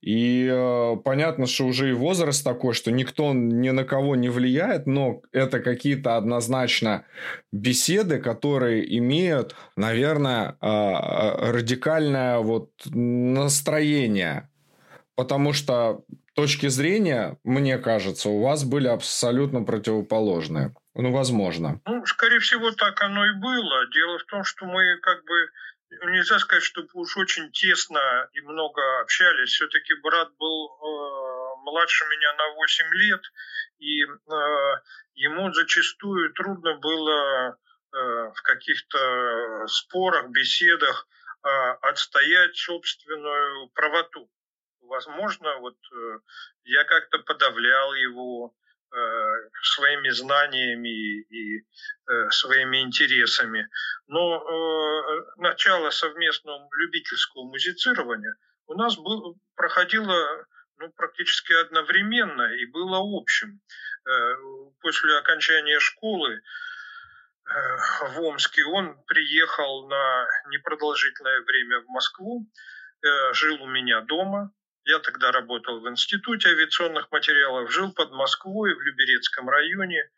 [0.00, 4.86] И э, понятно, что уже и возраст такой, что никто ни на кого не влияет,
[4.86, 7.04] но это какие-то однозначно
[7.52, 14.50] беседы, которые имеют, наверное, радикальное, а, радикальное вот настроение.
[15.16, 20.74] Потому что точки зрения, мне кажется, у вас были абсолютно противоположные.
[20.94, 21.80] Ну, возможно.
[21.86, 23.86] Ну, скорее всего, так оно и было.
[23.92, 25.48] Дело в том, что мы как бы
[26.10, 29.50] нельзя сказать, что уж очень тесно и много общались.
[29.50, 33.20] Все-таки брат был э, младше меня на 8 лет,
[33.78, 34.06] и э,
[35.14, 37.56] ему зачастую трудно было
[37.92, 41.06] в каких-то спорах, беседах
[41.82, 44.30] отстоять собственную правоту.
[44.80, 45.76] Возможно, вот
[46.64, 48.54] я как-то подавлял его,
[48.96, 53.68] Э, своими знаниями и э, своими интересами.
[54.06, 58.34] Но э, начало совместного любительского музицирования
[58.68, 58.96] у нас
[59.56, 60.46] проходило
[60.78, 63.60] ну, практически одновременно и было общим.
[64.80, 66.40] После окончания школы
[67.46, 72.46] в Омске он приехал на непродолжительное время в Москву,
[73.32, 74.52] жил у меня дома,
[74.86, 80.08] я тогда работал в Институте авиационных материалов, жил под Москвой в Люберецком районе, э,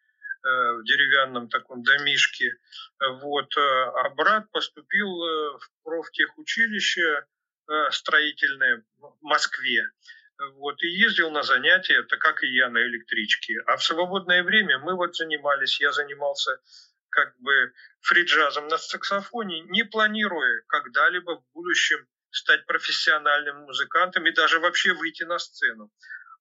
[0.45, 2.53] в деревянном таком домишке.
[3.01, 3.57] Вот.
[3.57, 7.25] Э, а брат поступил э, в профтехучилище
[7.91, 9.91] строительное в Москве.
[10.55, 13.61] Вот, и ездил на занятия, это как и я, на электричке.
[13.67, 16.61] А в свободное время мы вот занимались, я занимался
[17.11, 24.59] как бы фриджазом на саксофоне, не планируя когда-либо в будущем стать профессиональным музыкантом и даже
[24.59, 25.91] вообще выйти на сцену.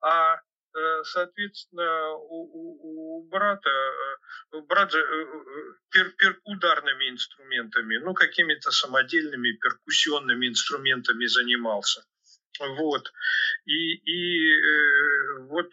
[0.01, 5.25] А э, соответственно, у, у, у брата, э, брат же э,
[5.89, 12.05] пер, пер, ударными инструментами, ну, какими-то самодельными перкуссионными инструментами занимался.
[12.59, 13.11] Вот.
[13.65, 14.61] И, и
[15.41, 15.71] вот,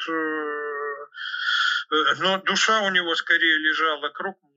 [2.19, 4.54] но душа у него скорее лежала к рок-музыке,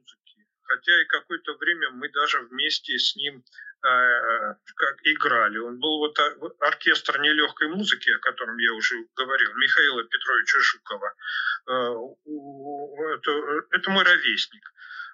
[0.68, 3.44] хотя и какое-то время мы даже вместе с ним
[3.86, 5.60] Э, как играли.
[5.60, 6.18] Он был вот
[6.60, 11.14] оркестр нелегкой музыки, о котором я уже говорил, Михаила Петровича Жукова.
[11.68, 11.74] Э,
[13.14, 13.32] это,
[13.72, 14.64] это мой ровесник.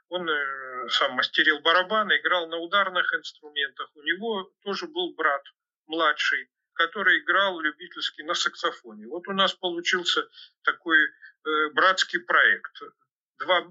[0.07, 3.89] Он э, сам мастерил барабаны, играл на ударных инструментах.
[3.95, 5.43] У него тоже был брат
[5.87, 9.07] младший, который играл любительский на саксофоне.
[9.07, 10.27] Вот у нас получился
[10.63, 10.97] такой
[11.73, 12.81] братский проект.
[13.39, 13.65] Два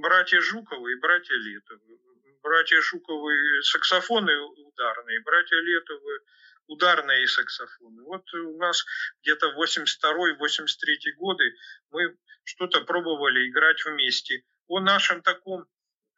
[0.00, 1.98] братья Жукова и братья Летовы
[2.42, 6.20] братья Жуковы саксофоны ударные, братья Летовы
[6.66, 8.02] ударные саксофоны.
[8.02, 8.84] Вот у нас
[9.22, 11.54] где-то 82-83 годы
[11.90, 14.42] мы что-то пробовали играть вместе.
[14.68, 15.66] О нашем таком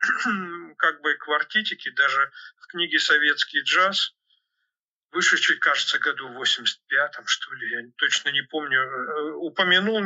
[0.79, 4.15] как бы квартетике, даже в книге «Советский джаз»,
[5.15, 10.03] вышедший, кажется, году в 85-м, что ли, я точно не помню, э, упомянул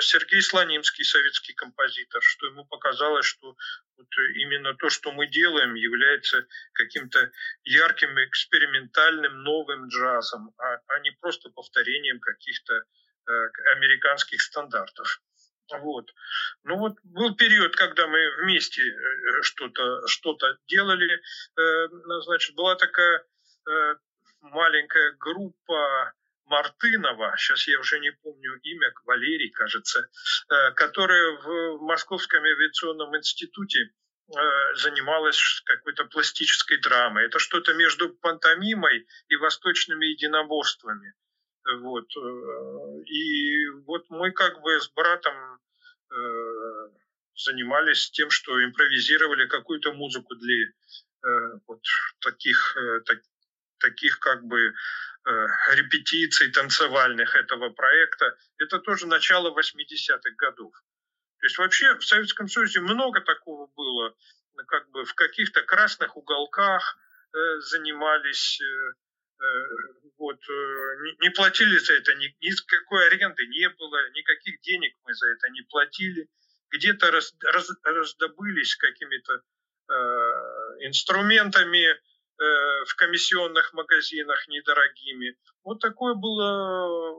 [0.00, 3.56] Сергей Слонимский, советский композитор, что ему показалось, что
[3.96, 7.30] вот именно то, что мы делаем, является каким-то
[7.64, 13.32] ярким, экспериментальным, новым джазом, а, а не просто повторением каких-то э,
[13.76, 15.22] американских стандартов.
[15.80, 16.10] Вот.
[16.64, 21.20] Ну вот был период, когда мы вместе э, что-то что делали.
[21.56, 21.88] Э,
[22.24, 23.24] значит, была такая
[23.68, 23.94] э,
[24.42, 26.12] маленькая группа
[26.46, 33.78] Мартынова, сейчас я уже не помню имя, Валерий, кажется, э, которая в Московском авиационном институте
[33.80, 37.24] э, занималась какой-то пластической драмой.
[37.26, 41.14] Это что-то между пантомимой и восточными единоборствами.
[41.80, 42.06] Вот.
[42.16, 45.34] Э, и вот мы как бы с братом
[47.34, 50.66] занимались тем, что импровизировали какую-то музыку для
[51.66, 51.80] вот
[52.20, 52.76] таких,
[53.82, 60.72] таких как бы э, репетиций танцевальных этого проекта, это тоже начало 80-х годов.
[61.40, 64.14] То есть вообще в Советском Союзе много такого было,
[64.68, 66.96] как бы в каких-то красных уголках
[67.34, 69.66] э, занимались, э, э,
[70.18, 70.52] вот, э,
[71.02, 75.48] не, не платили за это, ни, никакой аренды не было, никаких денег мы за это
[75.50, 76.28] не платили,
[76.70, 81.86] где-то раз, раз, раздобылись какими-то э, инструментами,
[82.86, 85.36] в комиссионных магазинах недорогими.
[85.64, 87.12] Вот такое было э,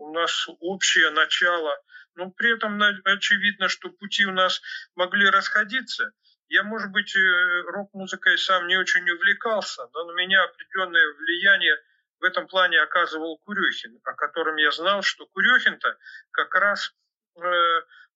[0.00, 1.78] у нас общее начало.
[2.14, 4.60] Но при этом очевидно, что пути у нас
[4.94, 6.12] могли расходиться.
[6.48, 11.76] Я, может быть, э, рок-музыкой сам не очень увлекался, но на меня определенное влияние
[12.20, 15.98] в этом плане оказывал Курехин, о котором я знал, что Курехин-то
[16.30, 16.94] как раз,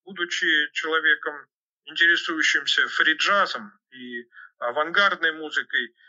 [0.04, 1.34] будучи человеком,
[1.84, 6.08] интересующимся фриджазом и авангардной музыкой, Э,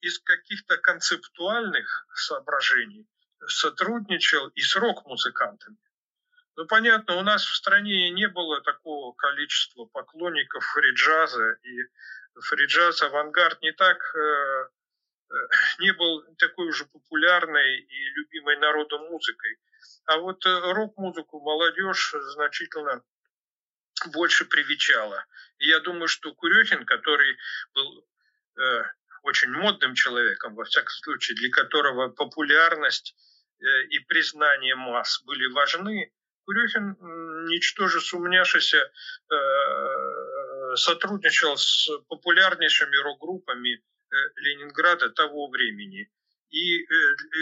[0.00, 3.06] из каких-то концептуальных соображений
[3.46, 5.76] сотрудничал и с рок-музыкантами.
[6.56, 11.84] Ну, понятно, у нас в стране не было такого количества поклонников фриджаза, и
[12.40, 14.18] фриджаз авангард не так э,
[15.30, 15.34] э,
[15.78, 19.58] не был такой уже популярной и любимой народом музыкой.
[20.04, 23.02] А вот рок-музыку молодежь значительно
[24.12, 25.24] больше привечала.
[25.58, 27.36] И я думаю, что Курехин, который
[27.74, 28.06] был
[29.22, 33.14] очень модным человеком, во всяком случае, для которого популярность
[33.60, 36.12] э, и признание масс были важны,
[36.44, 36.96] Курехин,
[37.46, 43.82] ничтоже сумняшися, э, сотрудничал с популярнейшими рок-группами
[44.36, 46.10] Ленинграда того времени.
[46.50, 46.84] И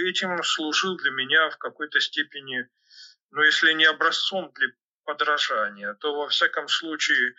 [0.06, 2.68] этим служил для меня в какой-то степени,
[3.30, 4.68] ну, если не образцом для
[5.04, 7.34] подражания, то во всяком случае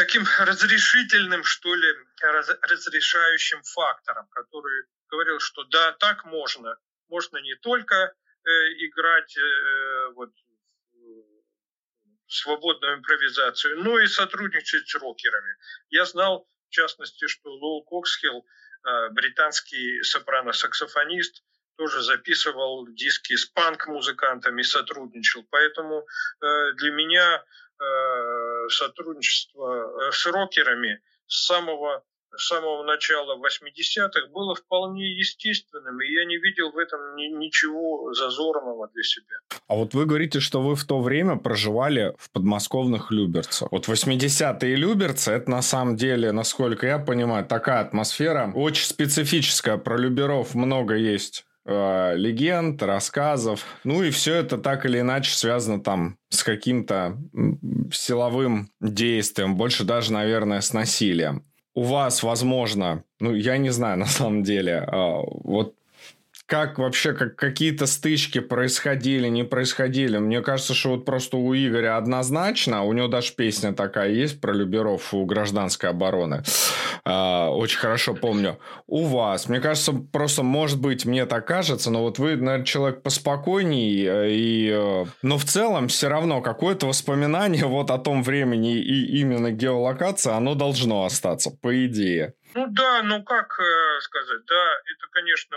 [0.00, 6.74] таким разрешительным, что ли, раз, разрешающим фактором, который говорил, что да, так можно.
[7.08, 8.50] Можно не только э,
[8.86, 10.30] играть э, вот,
[12.28, 15.54] свободную импровизацию, но и сотрудничать с рокерами.
[15.90, 18.46] Я знал, в частности, что Лоу Коксхилл,
[18.86, 21.42] э, британский сопрано-саксофонист,
[21.76, 25.46] тоже записывал диски с панк-музыкантами, сотрудничал.
[25.50, 26.06] Поэтому
[26.40, 27.44] э, для меня
[28.70, 32.02] сотрудничество э, с рокерами с самого
[32.36, 38.12] с самого начала 80-х было вполне естественным, и я не видел в этом ни, ничего
[38.12, 39.36] зазорного для себя.
[39.66, 43.72] А вот вы говорите, что вы в то время проживали в подмосковных Люберцах.
[43.72, 49.76] Вот 80-е Люберцы, это на самом деле, насколько я понимаю, такая атмосфера очень специфическая.
[49.76, 53.64] Про Люберов много есть э, легенд, рассказов.
[53.84, 57.18] Ну и все это так или иначе связано там с каким-то
[57.92, 61.44] силовым действием, больше даже, наверное, с насилием.
[61.74, 65.74] У вас, возможно, ну я не знаю на самом деле, э, вот
[66.50, 70.18] как вообще как какие-то стычки происходили, не происходили.
[70.18, 74.52] Мне кажется, что вот просто у Игоря однозначно, у него даже песня такая есть про
[74.52, 76.42] Люберов у гражданской обороны.
[77.04, 78.58] А, очень хорошо помню.
[78.86, 83.02] У вас, мне кажется, просто, может быть, мне так кажется, но вот вы, наверное, человек
[83.02, 88.78] поспокойней, э, и, э, но в целом все равно какое-то воспоминание вот о том времени
[88.78, 92.34] и именно геолокация, оно должно остаться, по идее.
[92.54, 95.56] Ну да, ну как э, сказать, да, это, конечно,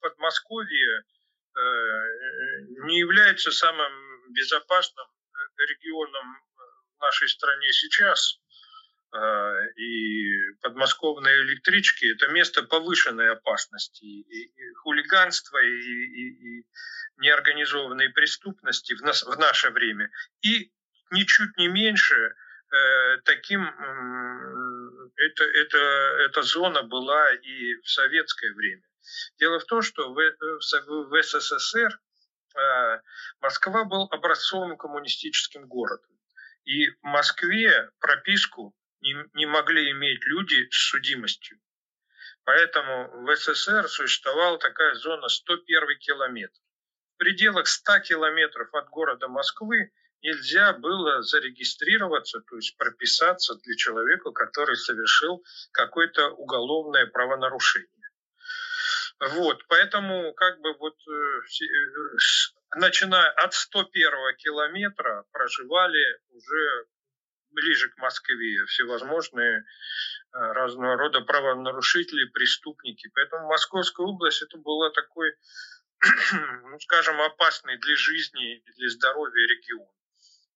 [0.00, 1.60] Подмосковье э,
[2.86, 3.92] не является самым
[4.32, 5.06] безопасным
[5.56, 6.26] регионом
[6.98, 8.38] в нашей стране сейчас.
[9.14, 16.66] Э, и подмосковные электрички– это место повышенной опасности и, и хулиганства, и, и, и
[17.18, 20.10] неорганизованной преступности в, нас, в наше время.
[20.42, 20.72] И
[21.12, 23.62] ничуть не меньше э, таким
[25.16, 28.82] это, это, эта зона была и в советское время.
[29.38, 32.00] Дело в том, что в, э, в СССР
[32.56, 33.00] э,
[33.40, 36.10] Москва был образцовым коммунистическим городом.
[36.64, 38.74] И в Москве прописку
[39.04, 41.58] не, не могли иметь люди с судимостью.
[42.44, 46.58] Поэтому в СССР существовала такая зона 101 километр.
[47.14, 49.92] В пределах 100 километров от города Москвы
[50.22, 57.88] нельзя было зарегистрироваться, то есть прописаться для человека, который совершил какое-то уголовное правонарушение.
[59.20, 66.86] Вот, поэтому как бы вот э, э, начиная от 101 километра проживали уже
[67.54, 69.62] ближе к Москве всевозможные э,
[70.32, 73.10] разного рода правонарушители, преступники.
[73.14, 75.32] Поэтому Московская область это была такой,
[76.32, 79.88] ну, скажем, опасный для жизни и для здоровья регион.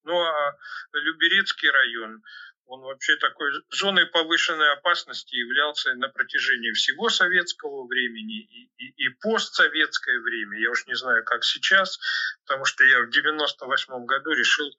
[0.04, 0.56] Ну а
[0.92, 2.22] Люберецкий район,
[2.68, 9.08] он вообще такой зоной повышенной опасности являлся на протяжении всего советского времени и, и, и
[9.20, 10.60] постсоветское время.
[10.60, 11.98] Я уж не знаю, как сейчас,
[12.44, 14.70] потому что я в 98 году решил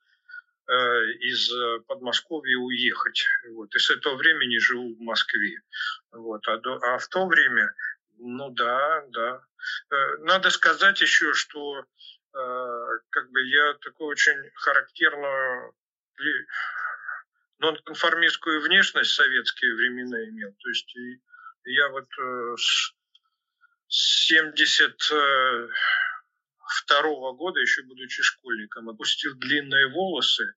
[0.70, 3.26] Э, из э, Подмосковья уехать.
[3.53, 3.74] Вот.
[3.76, 5.61] И с этого времени живу в Москве.
[6.11, 6.47] Вот.
[6.47, 7.74] А, до, а в то время,
[8.20, 9.41] ну да, да.
[9.89, 11.86] Э, надо сказать еще, что
[12.32, 15.74] как бы я такую очень характерную
[17.57, 20.51] ну, нонконформистскую внешность в советские времена имел.
[20.51, 20.95] То есть
[21.65, 22.07] я вот
[22.59, 22.93] с
[23.88, 25.11] 70
[26.70, 28.89] второго года, еще будучи школьником.
[28.89, 30.53] Опустил длинные волосы.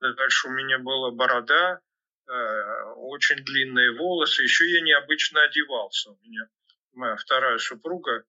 [0.00, 1.80] Дальше у меня была борода,
[2.28, 4.42] э, очень длинные волосы.
[4.42, 6.10] Еще я необычно одевался.
[6.10, 6.48] У меня
[6.92, 8.24] моя вторая супруга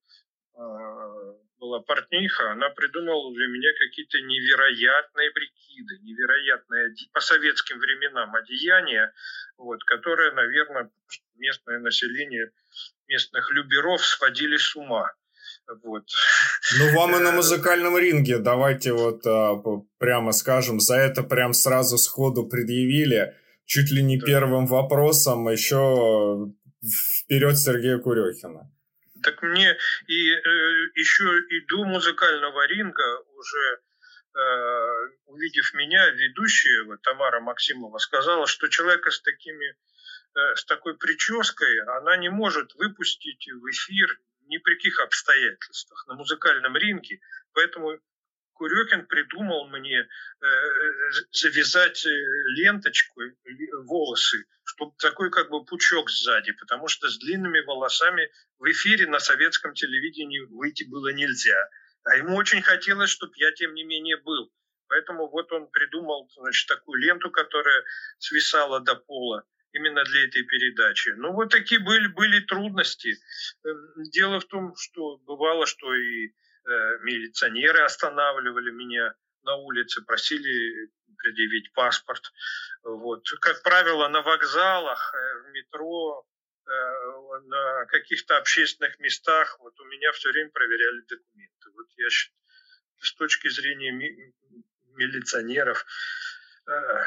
[0.56, 0.60] э,
[1.60, 9.14] была портниха, она придумала для меня какие-то невероятные прикиды, невероятные по советским временам одеяния,
[9.58, 10.92] вот, которые, наверное,
[11.36, 12.52] местное население
[13.08, 15.12] местных люберов сводили с ума.
[15.84, 16.04] Вот.
[16.80, 19.56] Ну, вам и на музыкальном ринге, давайте вот а,
[20.00, 24.26] прямо скажем, за это прям сразу сходу предъявили, чуть ли не да.
[24.26, 28.72] первым вопросом еще вперед Сергея Курехина.
[29.24, 29.76] Так мне
[30.08, 30.40] и э,
[30.96, 33.80] еще и до музыкального ринга уже
[34.36, 40.98] э, увидев меня, ведущая вот, Тамара Максимова сказала, что человека с такими э, с такой
[40.98, 47.20] прической она не может выпустить в эфир ни при каких обстоятельствах на музыкальном ринге,
[47.54, 48.00] поэтому
[48.58, 50.08] Курекин придумал мне э,
[51.32, 52.10] завязать э,
[52.56, 53.22] ленточку,
[53.86, 59.20] волосы, чтобы такой как бы пучок сзади, потому что с длинными волосами в эфире на
[59.20, 61.70] советском телевидении выйти было нельзя.
[62.04, 64.52] А ему очень хотелось, чтобы я, тем не менее, был.
[64.88, 67.84] Поэтому вот он придумал значит, такую ленту, которая
[68.18, 69.44] свисала до пола
[69.78, 71.10] именно для этой передачи.
[71.18, 73.18] Ну, вот такие были, были трудности.
[73.64, 76.32] Эм, дело в том, что бывало, что и э,
[77.04, 79.14] милиционеры останавливали меня
[79.44, 82.32] на улице, просили предъявить паспорт.
[82.84, 83.24] Вот.
[83.42, 86.26] Как правило, на вокзалах, э, в метро,
[86.66, 91.70] э, на каких-то общественных местах вот у меня все время проверяли документы.
[91.76, 92.08] Вот я
[93.00, 93.92] с точки зрения
[94.96, 95.86] милиционеров,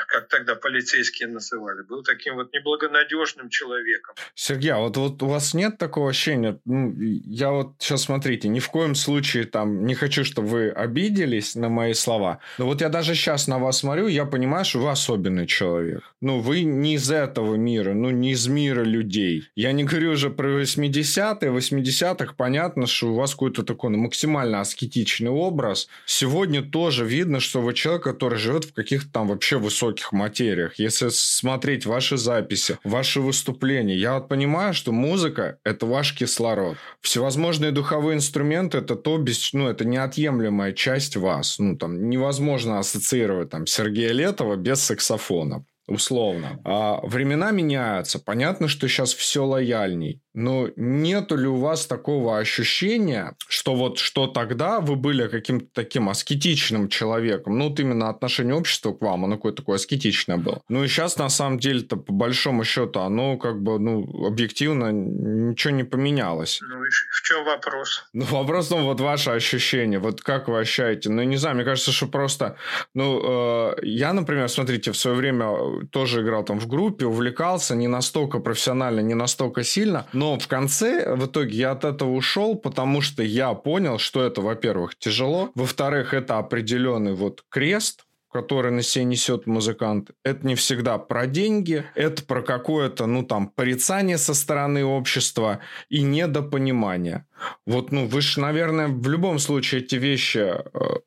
[0.06, 4.14] как тогда полицейские называли, был таким вот неблагонадежным человеком.
[4.34, 6.58] Сергей, а вот, вот у вас нет такого ощущения?
[6.64, 11.54] Ну, я вот сейчас смотрите, ни в коем случае там не хочу, чтобы вы обиделись
[11.54, 12.40] на мои слова.
[12.58, 16.02] Но вот я даже сейчас на вас смотрю, я понимаю, что вы особенный человек.
[16.20, 19.48] Ну, вы не из этого мира, ну, не из мира людей.
[19.54, 24.60] Я не говорю уже про 80-е, 80-х, понятно, что у вас какой-то такой ну, максимально
[24.60, 25.88] аскетичный образ.
[26.06, 30.78] Сегодня тоже видно, что вы человек, который живет в каких-то там вообще вообще высоких материях.
[30.78, 36.76] Если смотреть ваши записи, ваши выступления, я вот понимаю, что музыка– это ваш кислород.
[37.00, 41.58] Всевозможные духовые инструменты– это то, без, ну, это неотъемлемая часть вас.
[41.58, 46.60] Ну, там, невозможно ассоциировать там, Сергея Летова без саксофона условно.
[46.64, 48.18] А времена меняются.
[48.18, 50.22] Понятно, что сейчас все лояльней.
[50.32, 56.08] Но нету ли у вас такого ощущения, что вот что тогда вы были каким-то таким
[56.08, 60.62] аскетичным человеком, ну вот именно отношение общества к вам, оно какое-то такое аскетичное было.
[60.68, 65.74] Ну и сейчас на самом деле-то по большому счету оно как бы, ну, объективно ничего
[65.74, 66.60] не поменялось.
[66.62, 66.84] Ну
[67.30, 68.04] чем вопрос?
[68.12, 71.10] Ну вопрос, ну вот ваше ощущение, вот как вы ощущаете?
[71.10, 72.56] Ну не знаю, мне кажется, что просто,
[72.94, 77.88] ну э, я, например, смотрите, в свое время тоже играл там в группе, увлекался не
[77.88, 83.00] настолько профессионально, не настолько сильно, но в конце, в итоге, я от этого ушел, потому
[83.00, 89.04] что я понял, что это, во-первых, тяжело, во-вторых, это определенный вот крест, который на себе
[89.04, 94.84] несет музыкант, это не всегда про деньги, это про какое-то, ну, там, порицание со стороны
[94.84, 97.26] общества и недопонимание.
[97.66, 100.60] Вот, ну, вы же, наверное, в любом случае эти вещи, э,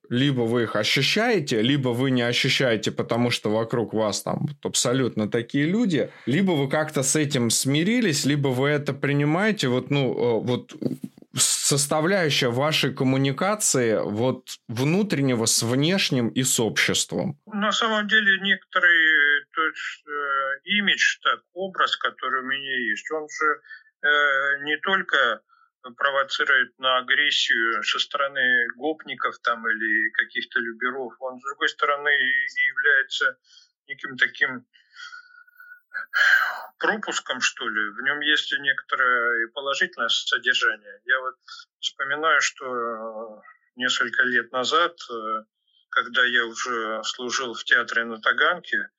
[0.09, 5.65] либо вы их ощущаете, либо вы не ощущаете, потому что вокруг вас там абсолютно такие
[5.65, 10.73] люди, либо вы как-то с этим смирились, либо вы это принимаете, вот, ну, э, вот
[11.35, 17.39] составляющая вашей коммуникации вот внутреннего с внешним и с обществом?
[17.45, 23.27] На самом деле некоторый то есть, э, имидж, так, образ, который у меня есть, он
[23.29, 23.61] же
[24.01, 25.41] э, не только
[25.97, 33.37] провоцирует на агрессию со стороны гопников там или каких-то люберов, он, с другой стороны, является
[33.87, 34.65] неким таким
[36.77, 37.89] пропуском, что ли.
[37.91, 41.01] В нем есть и некоторое положительное содержание.
[41.05, 41.35] Я вот
[41.79, 43.41] вспоминаю, что э,
[43.75, 45.43] несколько лет назад, э,
[45.89, 48.89] когда я уже служил в театре на Таганке,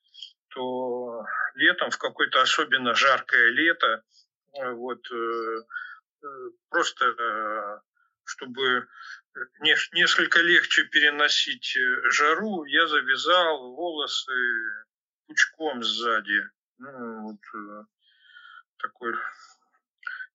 [0.48, 4.02] то летом, в какое-то особенно жаркое лето,
[4.58, 5.02] э, вот
[6.70, 7.82] просто
[8.26, 8.88] чтобы
[9.60, 11.76] несколько легче переносить
[12.10, 14.32] жару, я завязал волосы
[15.26, 16.48] пучком сзади.
[16.78, 17.84] Ну, вот э,
[18.78, 19.14] такой.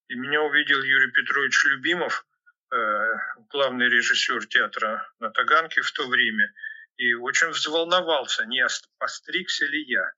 [0.08, 2.26] И меня увидел Юрий Петрович Любимов,
[2.72, 3.12] э,
[3.50, 6.52] главный режиссер театра на Таганке в то время,
[6.96, 8.66] и очень взволновался, не
[8.98, 10.12] постригся ли я.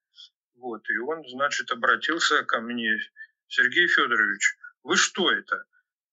[0.55, 2.97] Вот, и он, значит, обратился ко мне,
[3.49, 5.65] Сергей Федорович, вы что это?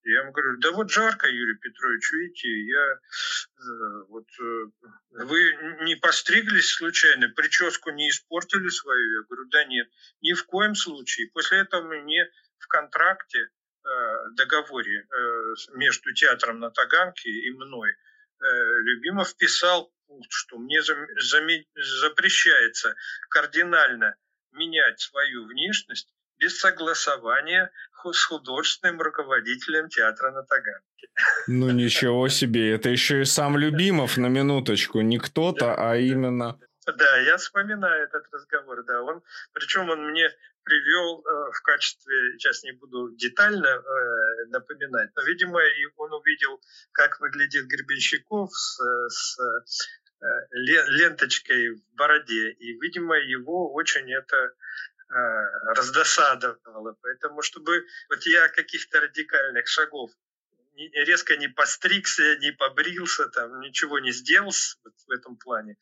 [0.02, 5.38] Я ему говорю, да вот жарко, Юрий Петрович, видите, я э, вот э, вы
[5.84, 9.18] не постриглись случайно, прическу не испортили свою?
[9.18, 9.88] Я говорю, да нет,
[10.22, 11.30] ни в коем случае.
[11.32, 17.96] После этого мне в контракте, э, договоре э, между театром на Таганке и мной э,
[18.84, 19.92] Любимов писал,
[20.30, 22.94] что мне зам, зам, запрещается
[23.28, 24.16] кардинально
[24.52, 26.10] менять свою внешность
[26.40, 27.70] без согласования
[28.12, 31.08] с художественным руководителем театра на Таганке.
[31.48, 36.58] Ну ничего себе, это еще и сам Любимов на минуточку, не кто-то, а именно...
[36.86, 39.22] Да, я вспоминаю этот разговор, да, он,
[39.52, 40.28] причем он мне
[40.64, 46.60] привел э, в качестве, сейчас не буду детально э, напоминать, но, видимо, и он увидел,
[46.92, 48.78] как выглядит Гребенщиков с,
[49.08, 54.52] с э, ленточкой в бороде, и, видимо, его очень это
[55.10, 56.96] раздосадовало.
[57.02, 60.10] Поэтому, чтобы вот я каких-то радикальных шагов
[60.76, 65.76] резко не постригся, не побрился, там, ничего не сделал в этом плане.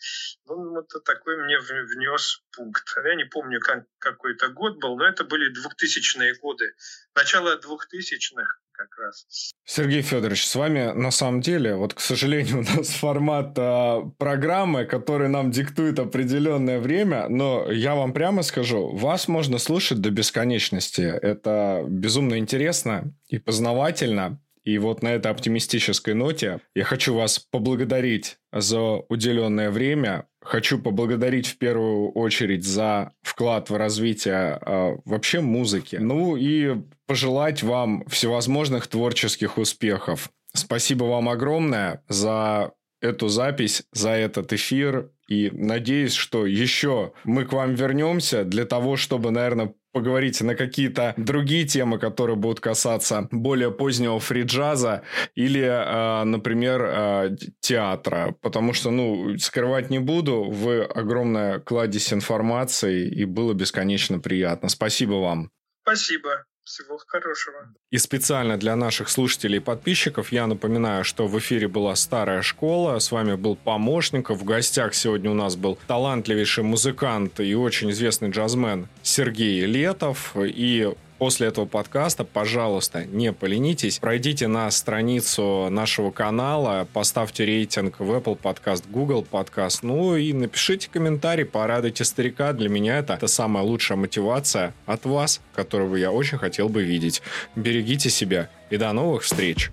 [0.46, 2.84] Ну, вот такой мне внес пункт.
[3.04, 6.74] Я не помню, как, какой это год был, но это были 2000-е годы.
[7.14, 9.52] Начало 2000-х как раз.
[9.64, 14.84] Сергей Федорович, с вами на самом деле, вот, к сожалению, у нас формат э, программы,
[14.86, 21.02] который нам диктует определенное время, но я вам прямо скажу, вас можно слушать до бесконечности.
[21.02, 24.40] Это безумно интересно и познавательно.
[24.68, 30.26] И вот на этой оптимистической ноте я хочу вас поблагодарить за уделенное время.
[30.42, 35.96] Хочу поблагодарить в первую очередь за вклад в развитие э, вообще музыки.
[35.96, 40.28] Ну и пожелать вам всевозможных творческих успехов.
[40.52, 45.10] Спасибо вам огромное за эту запись, за этот эфир.
[45.28, 51.12] И надеюсь, что еще мы к вам вернемся для того, чтобы, наверное, поговорить на какие-то
[51.16, 55.02] другие темы, которые будут касаться более позднего фриджаза
[55.34, 58.36] или, э, например, э, театра.
[58.40, 64.68] Потому что, ну, скрывать не буду, вы огромная кладезь информации, и было бесконечно приятно.
[64.68, 65.50] Спасибо вам.
[65.82, 66.44] Спасибо.
[66.68, 67.74] Всего хорошего.
[67.90, 72.98] И специально для наших слушателей и подписчиков я напоминаю, что в эфире была «Старая школа».
[72.98, 74.28] С вами был помощник.
[74.28, 80.36] В гостях сегодня у нас был талантливейший музыкант и очень известный джазмен Сергей Летов.
[80.36, 88.12] И После этого подкаста, пожалуйста, не поленитесь, пройдите на страницу нашего канала, поставьте рейтинг в
[88.12, 92.52] Apple Podcast, Google Podcast, ну и напишите комментарий, порадуйте старика.
[92.52, 97.20] Для меня это, это самая лучшая мотивация от вас, которую я очень хотел бы видеть.
[97.56, 99.72] Берегите себя и до новых встреч!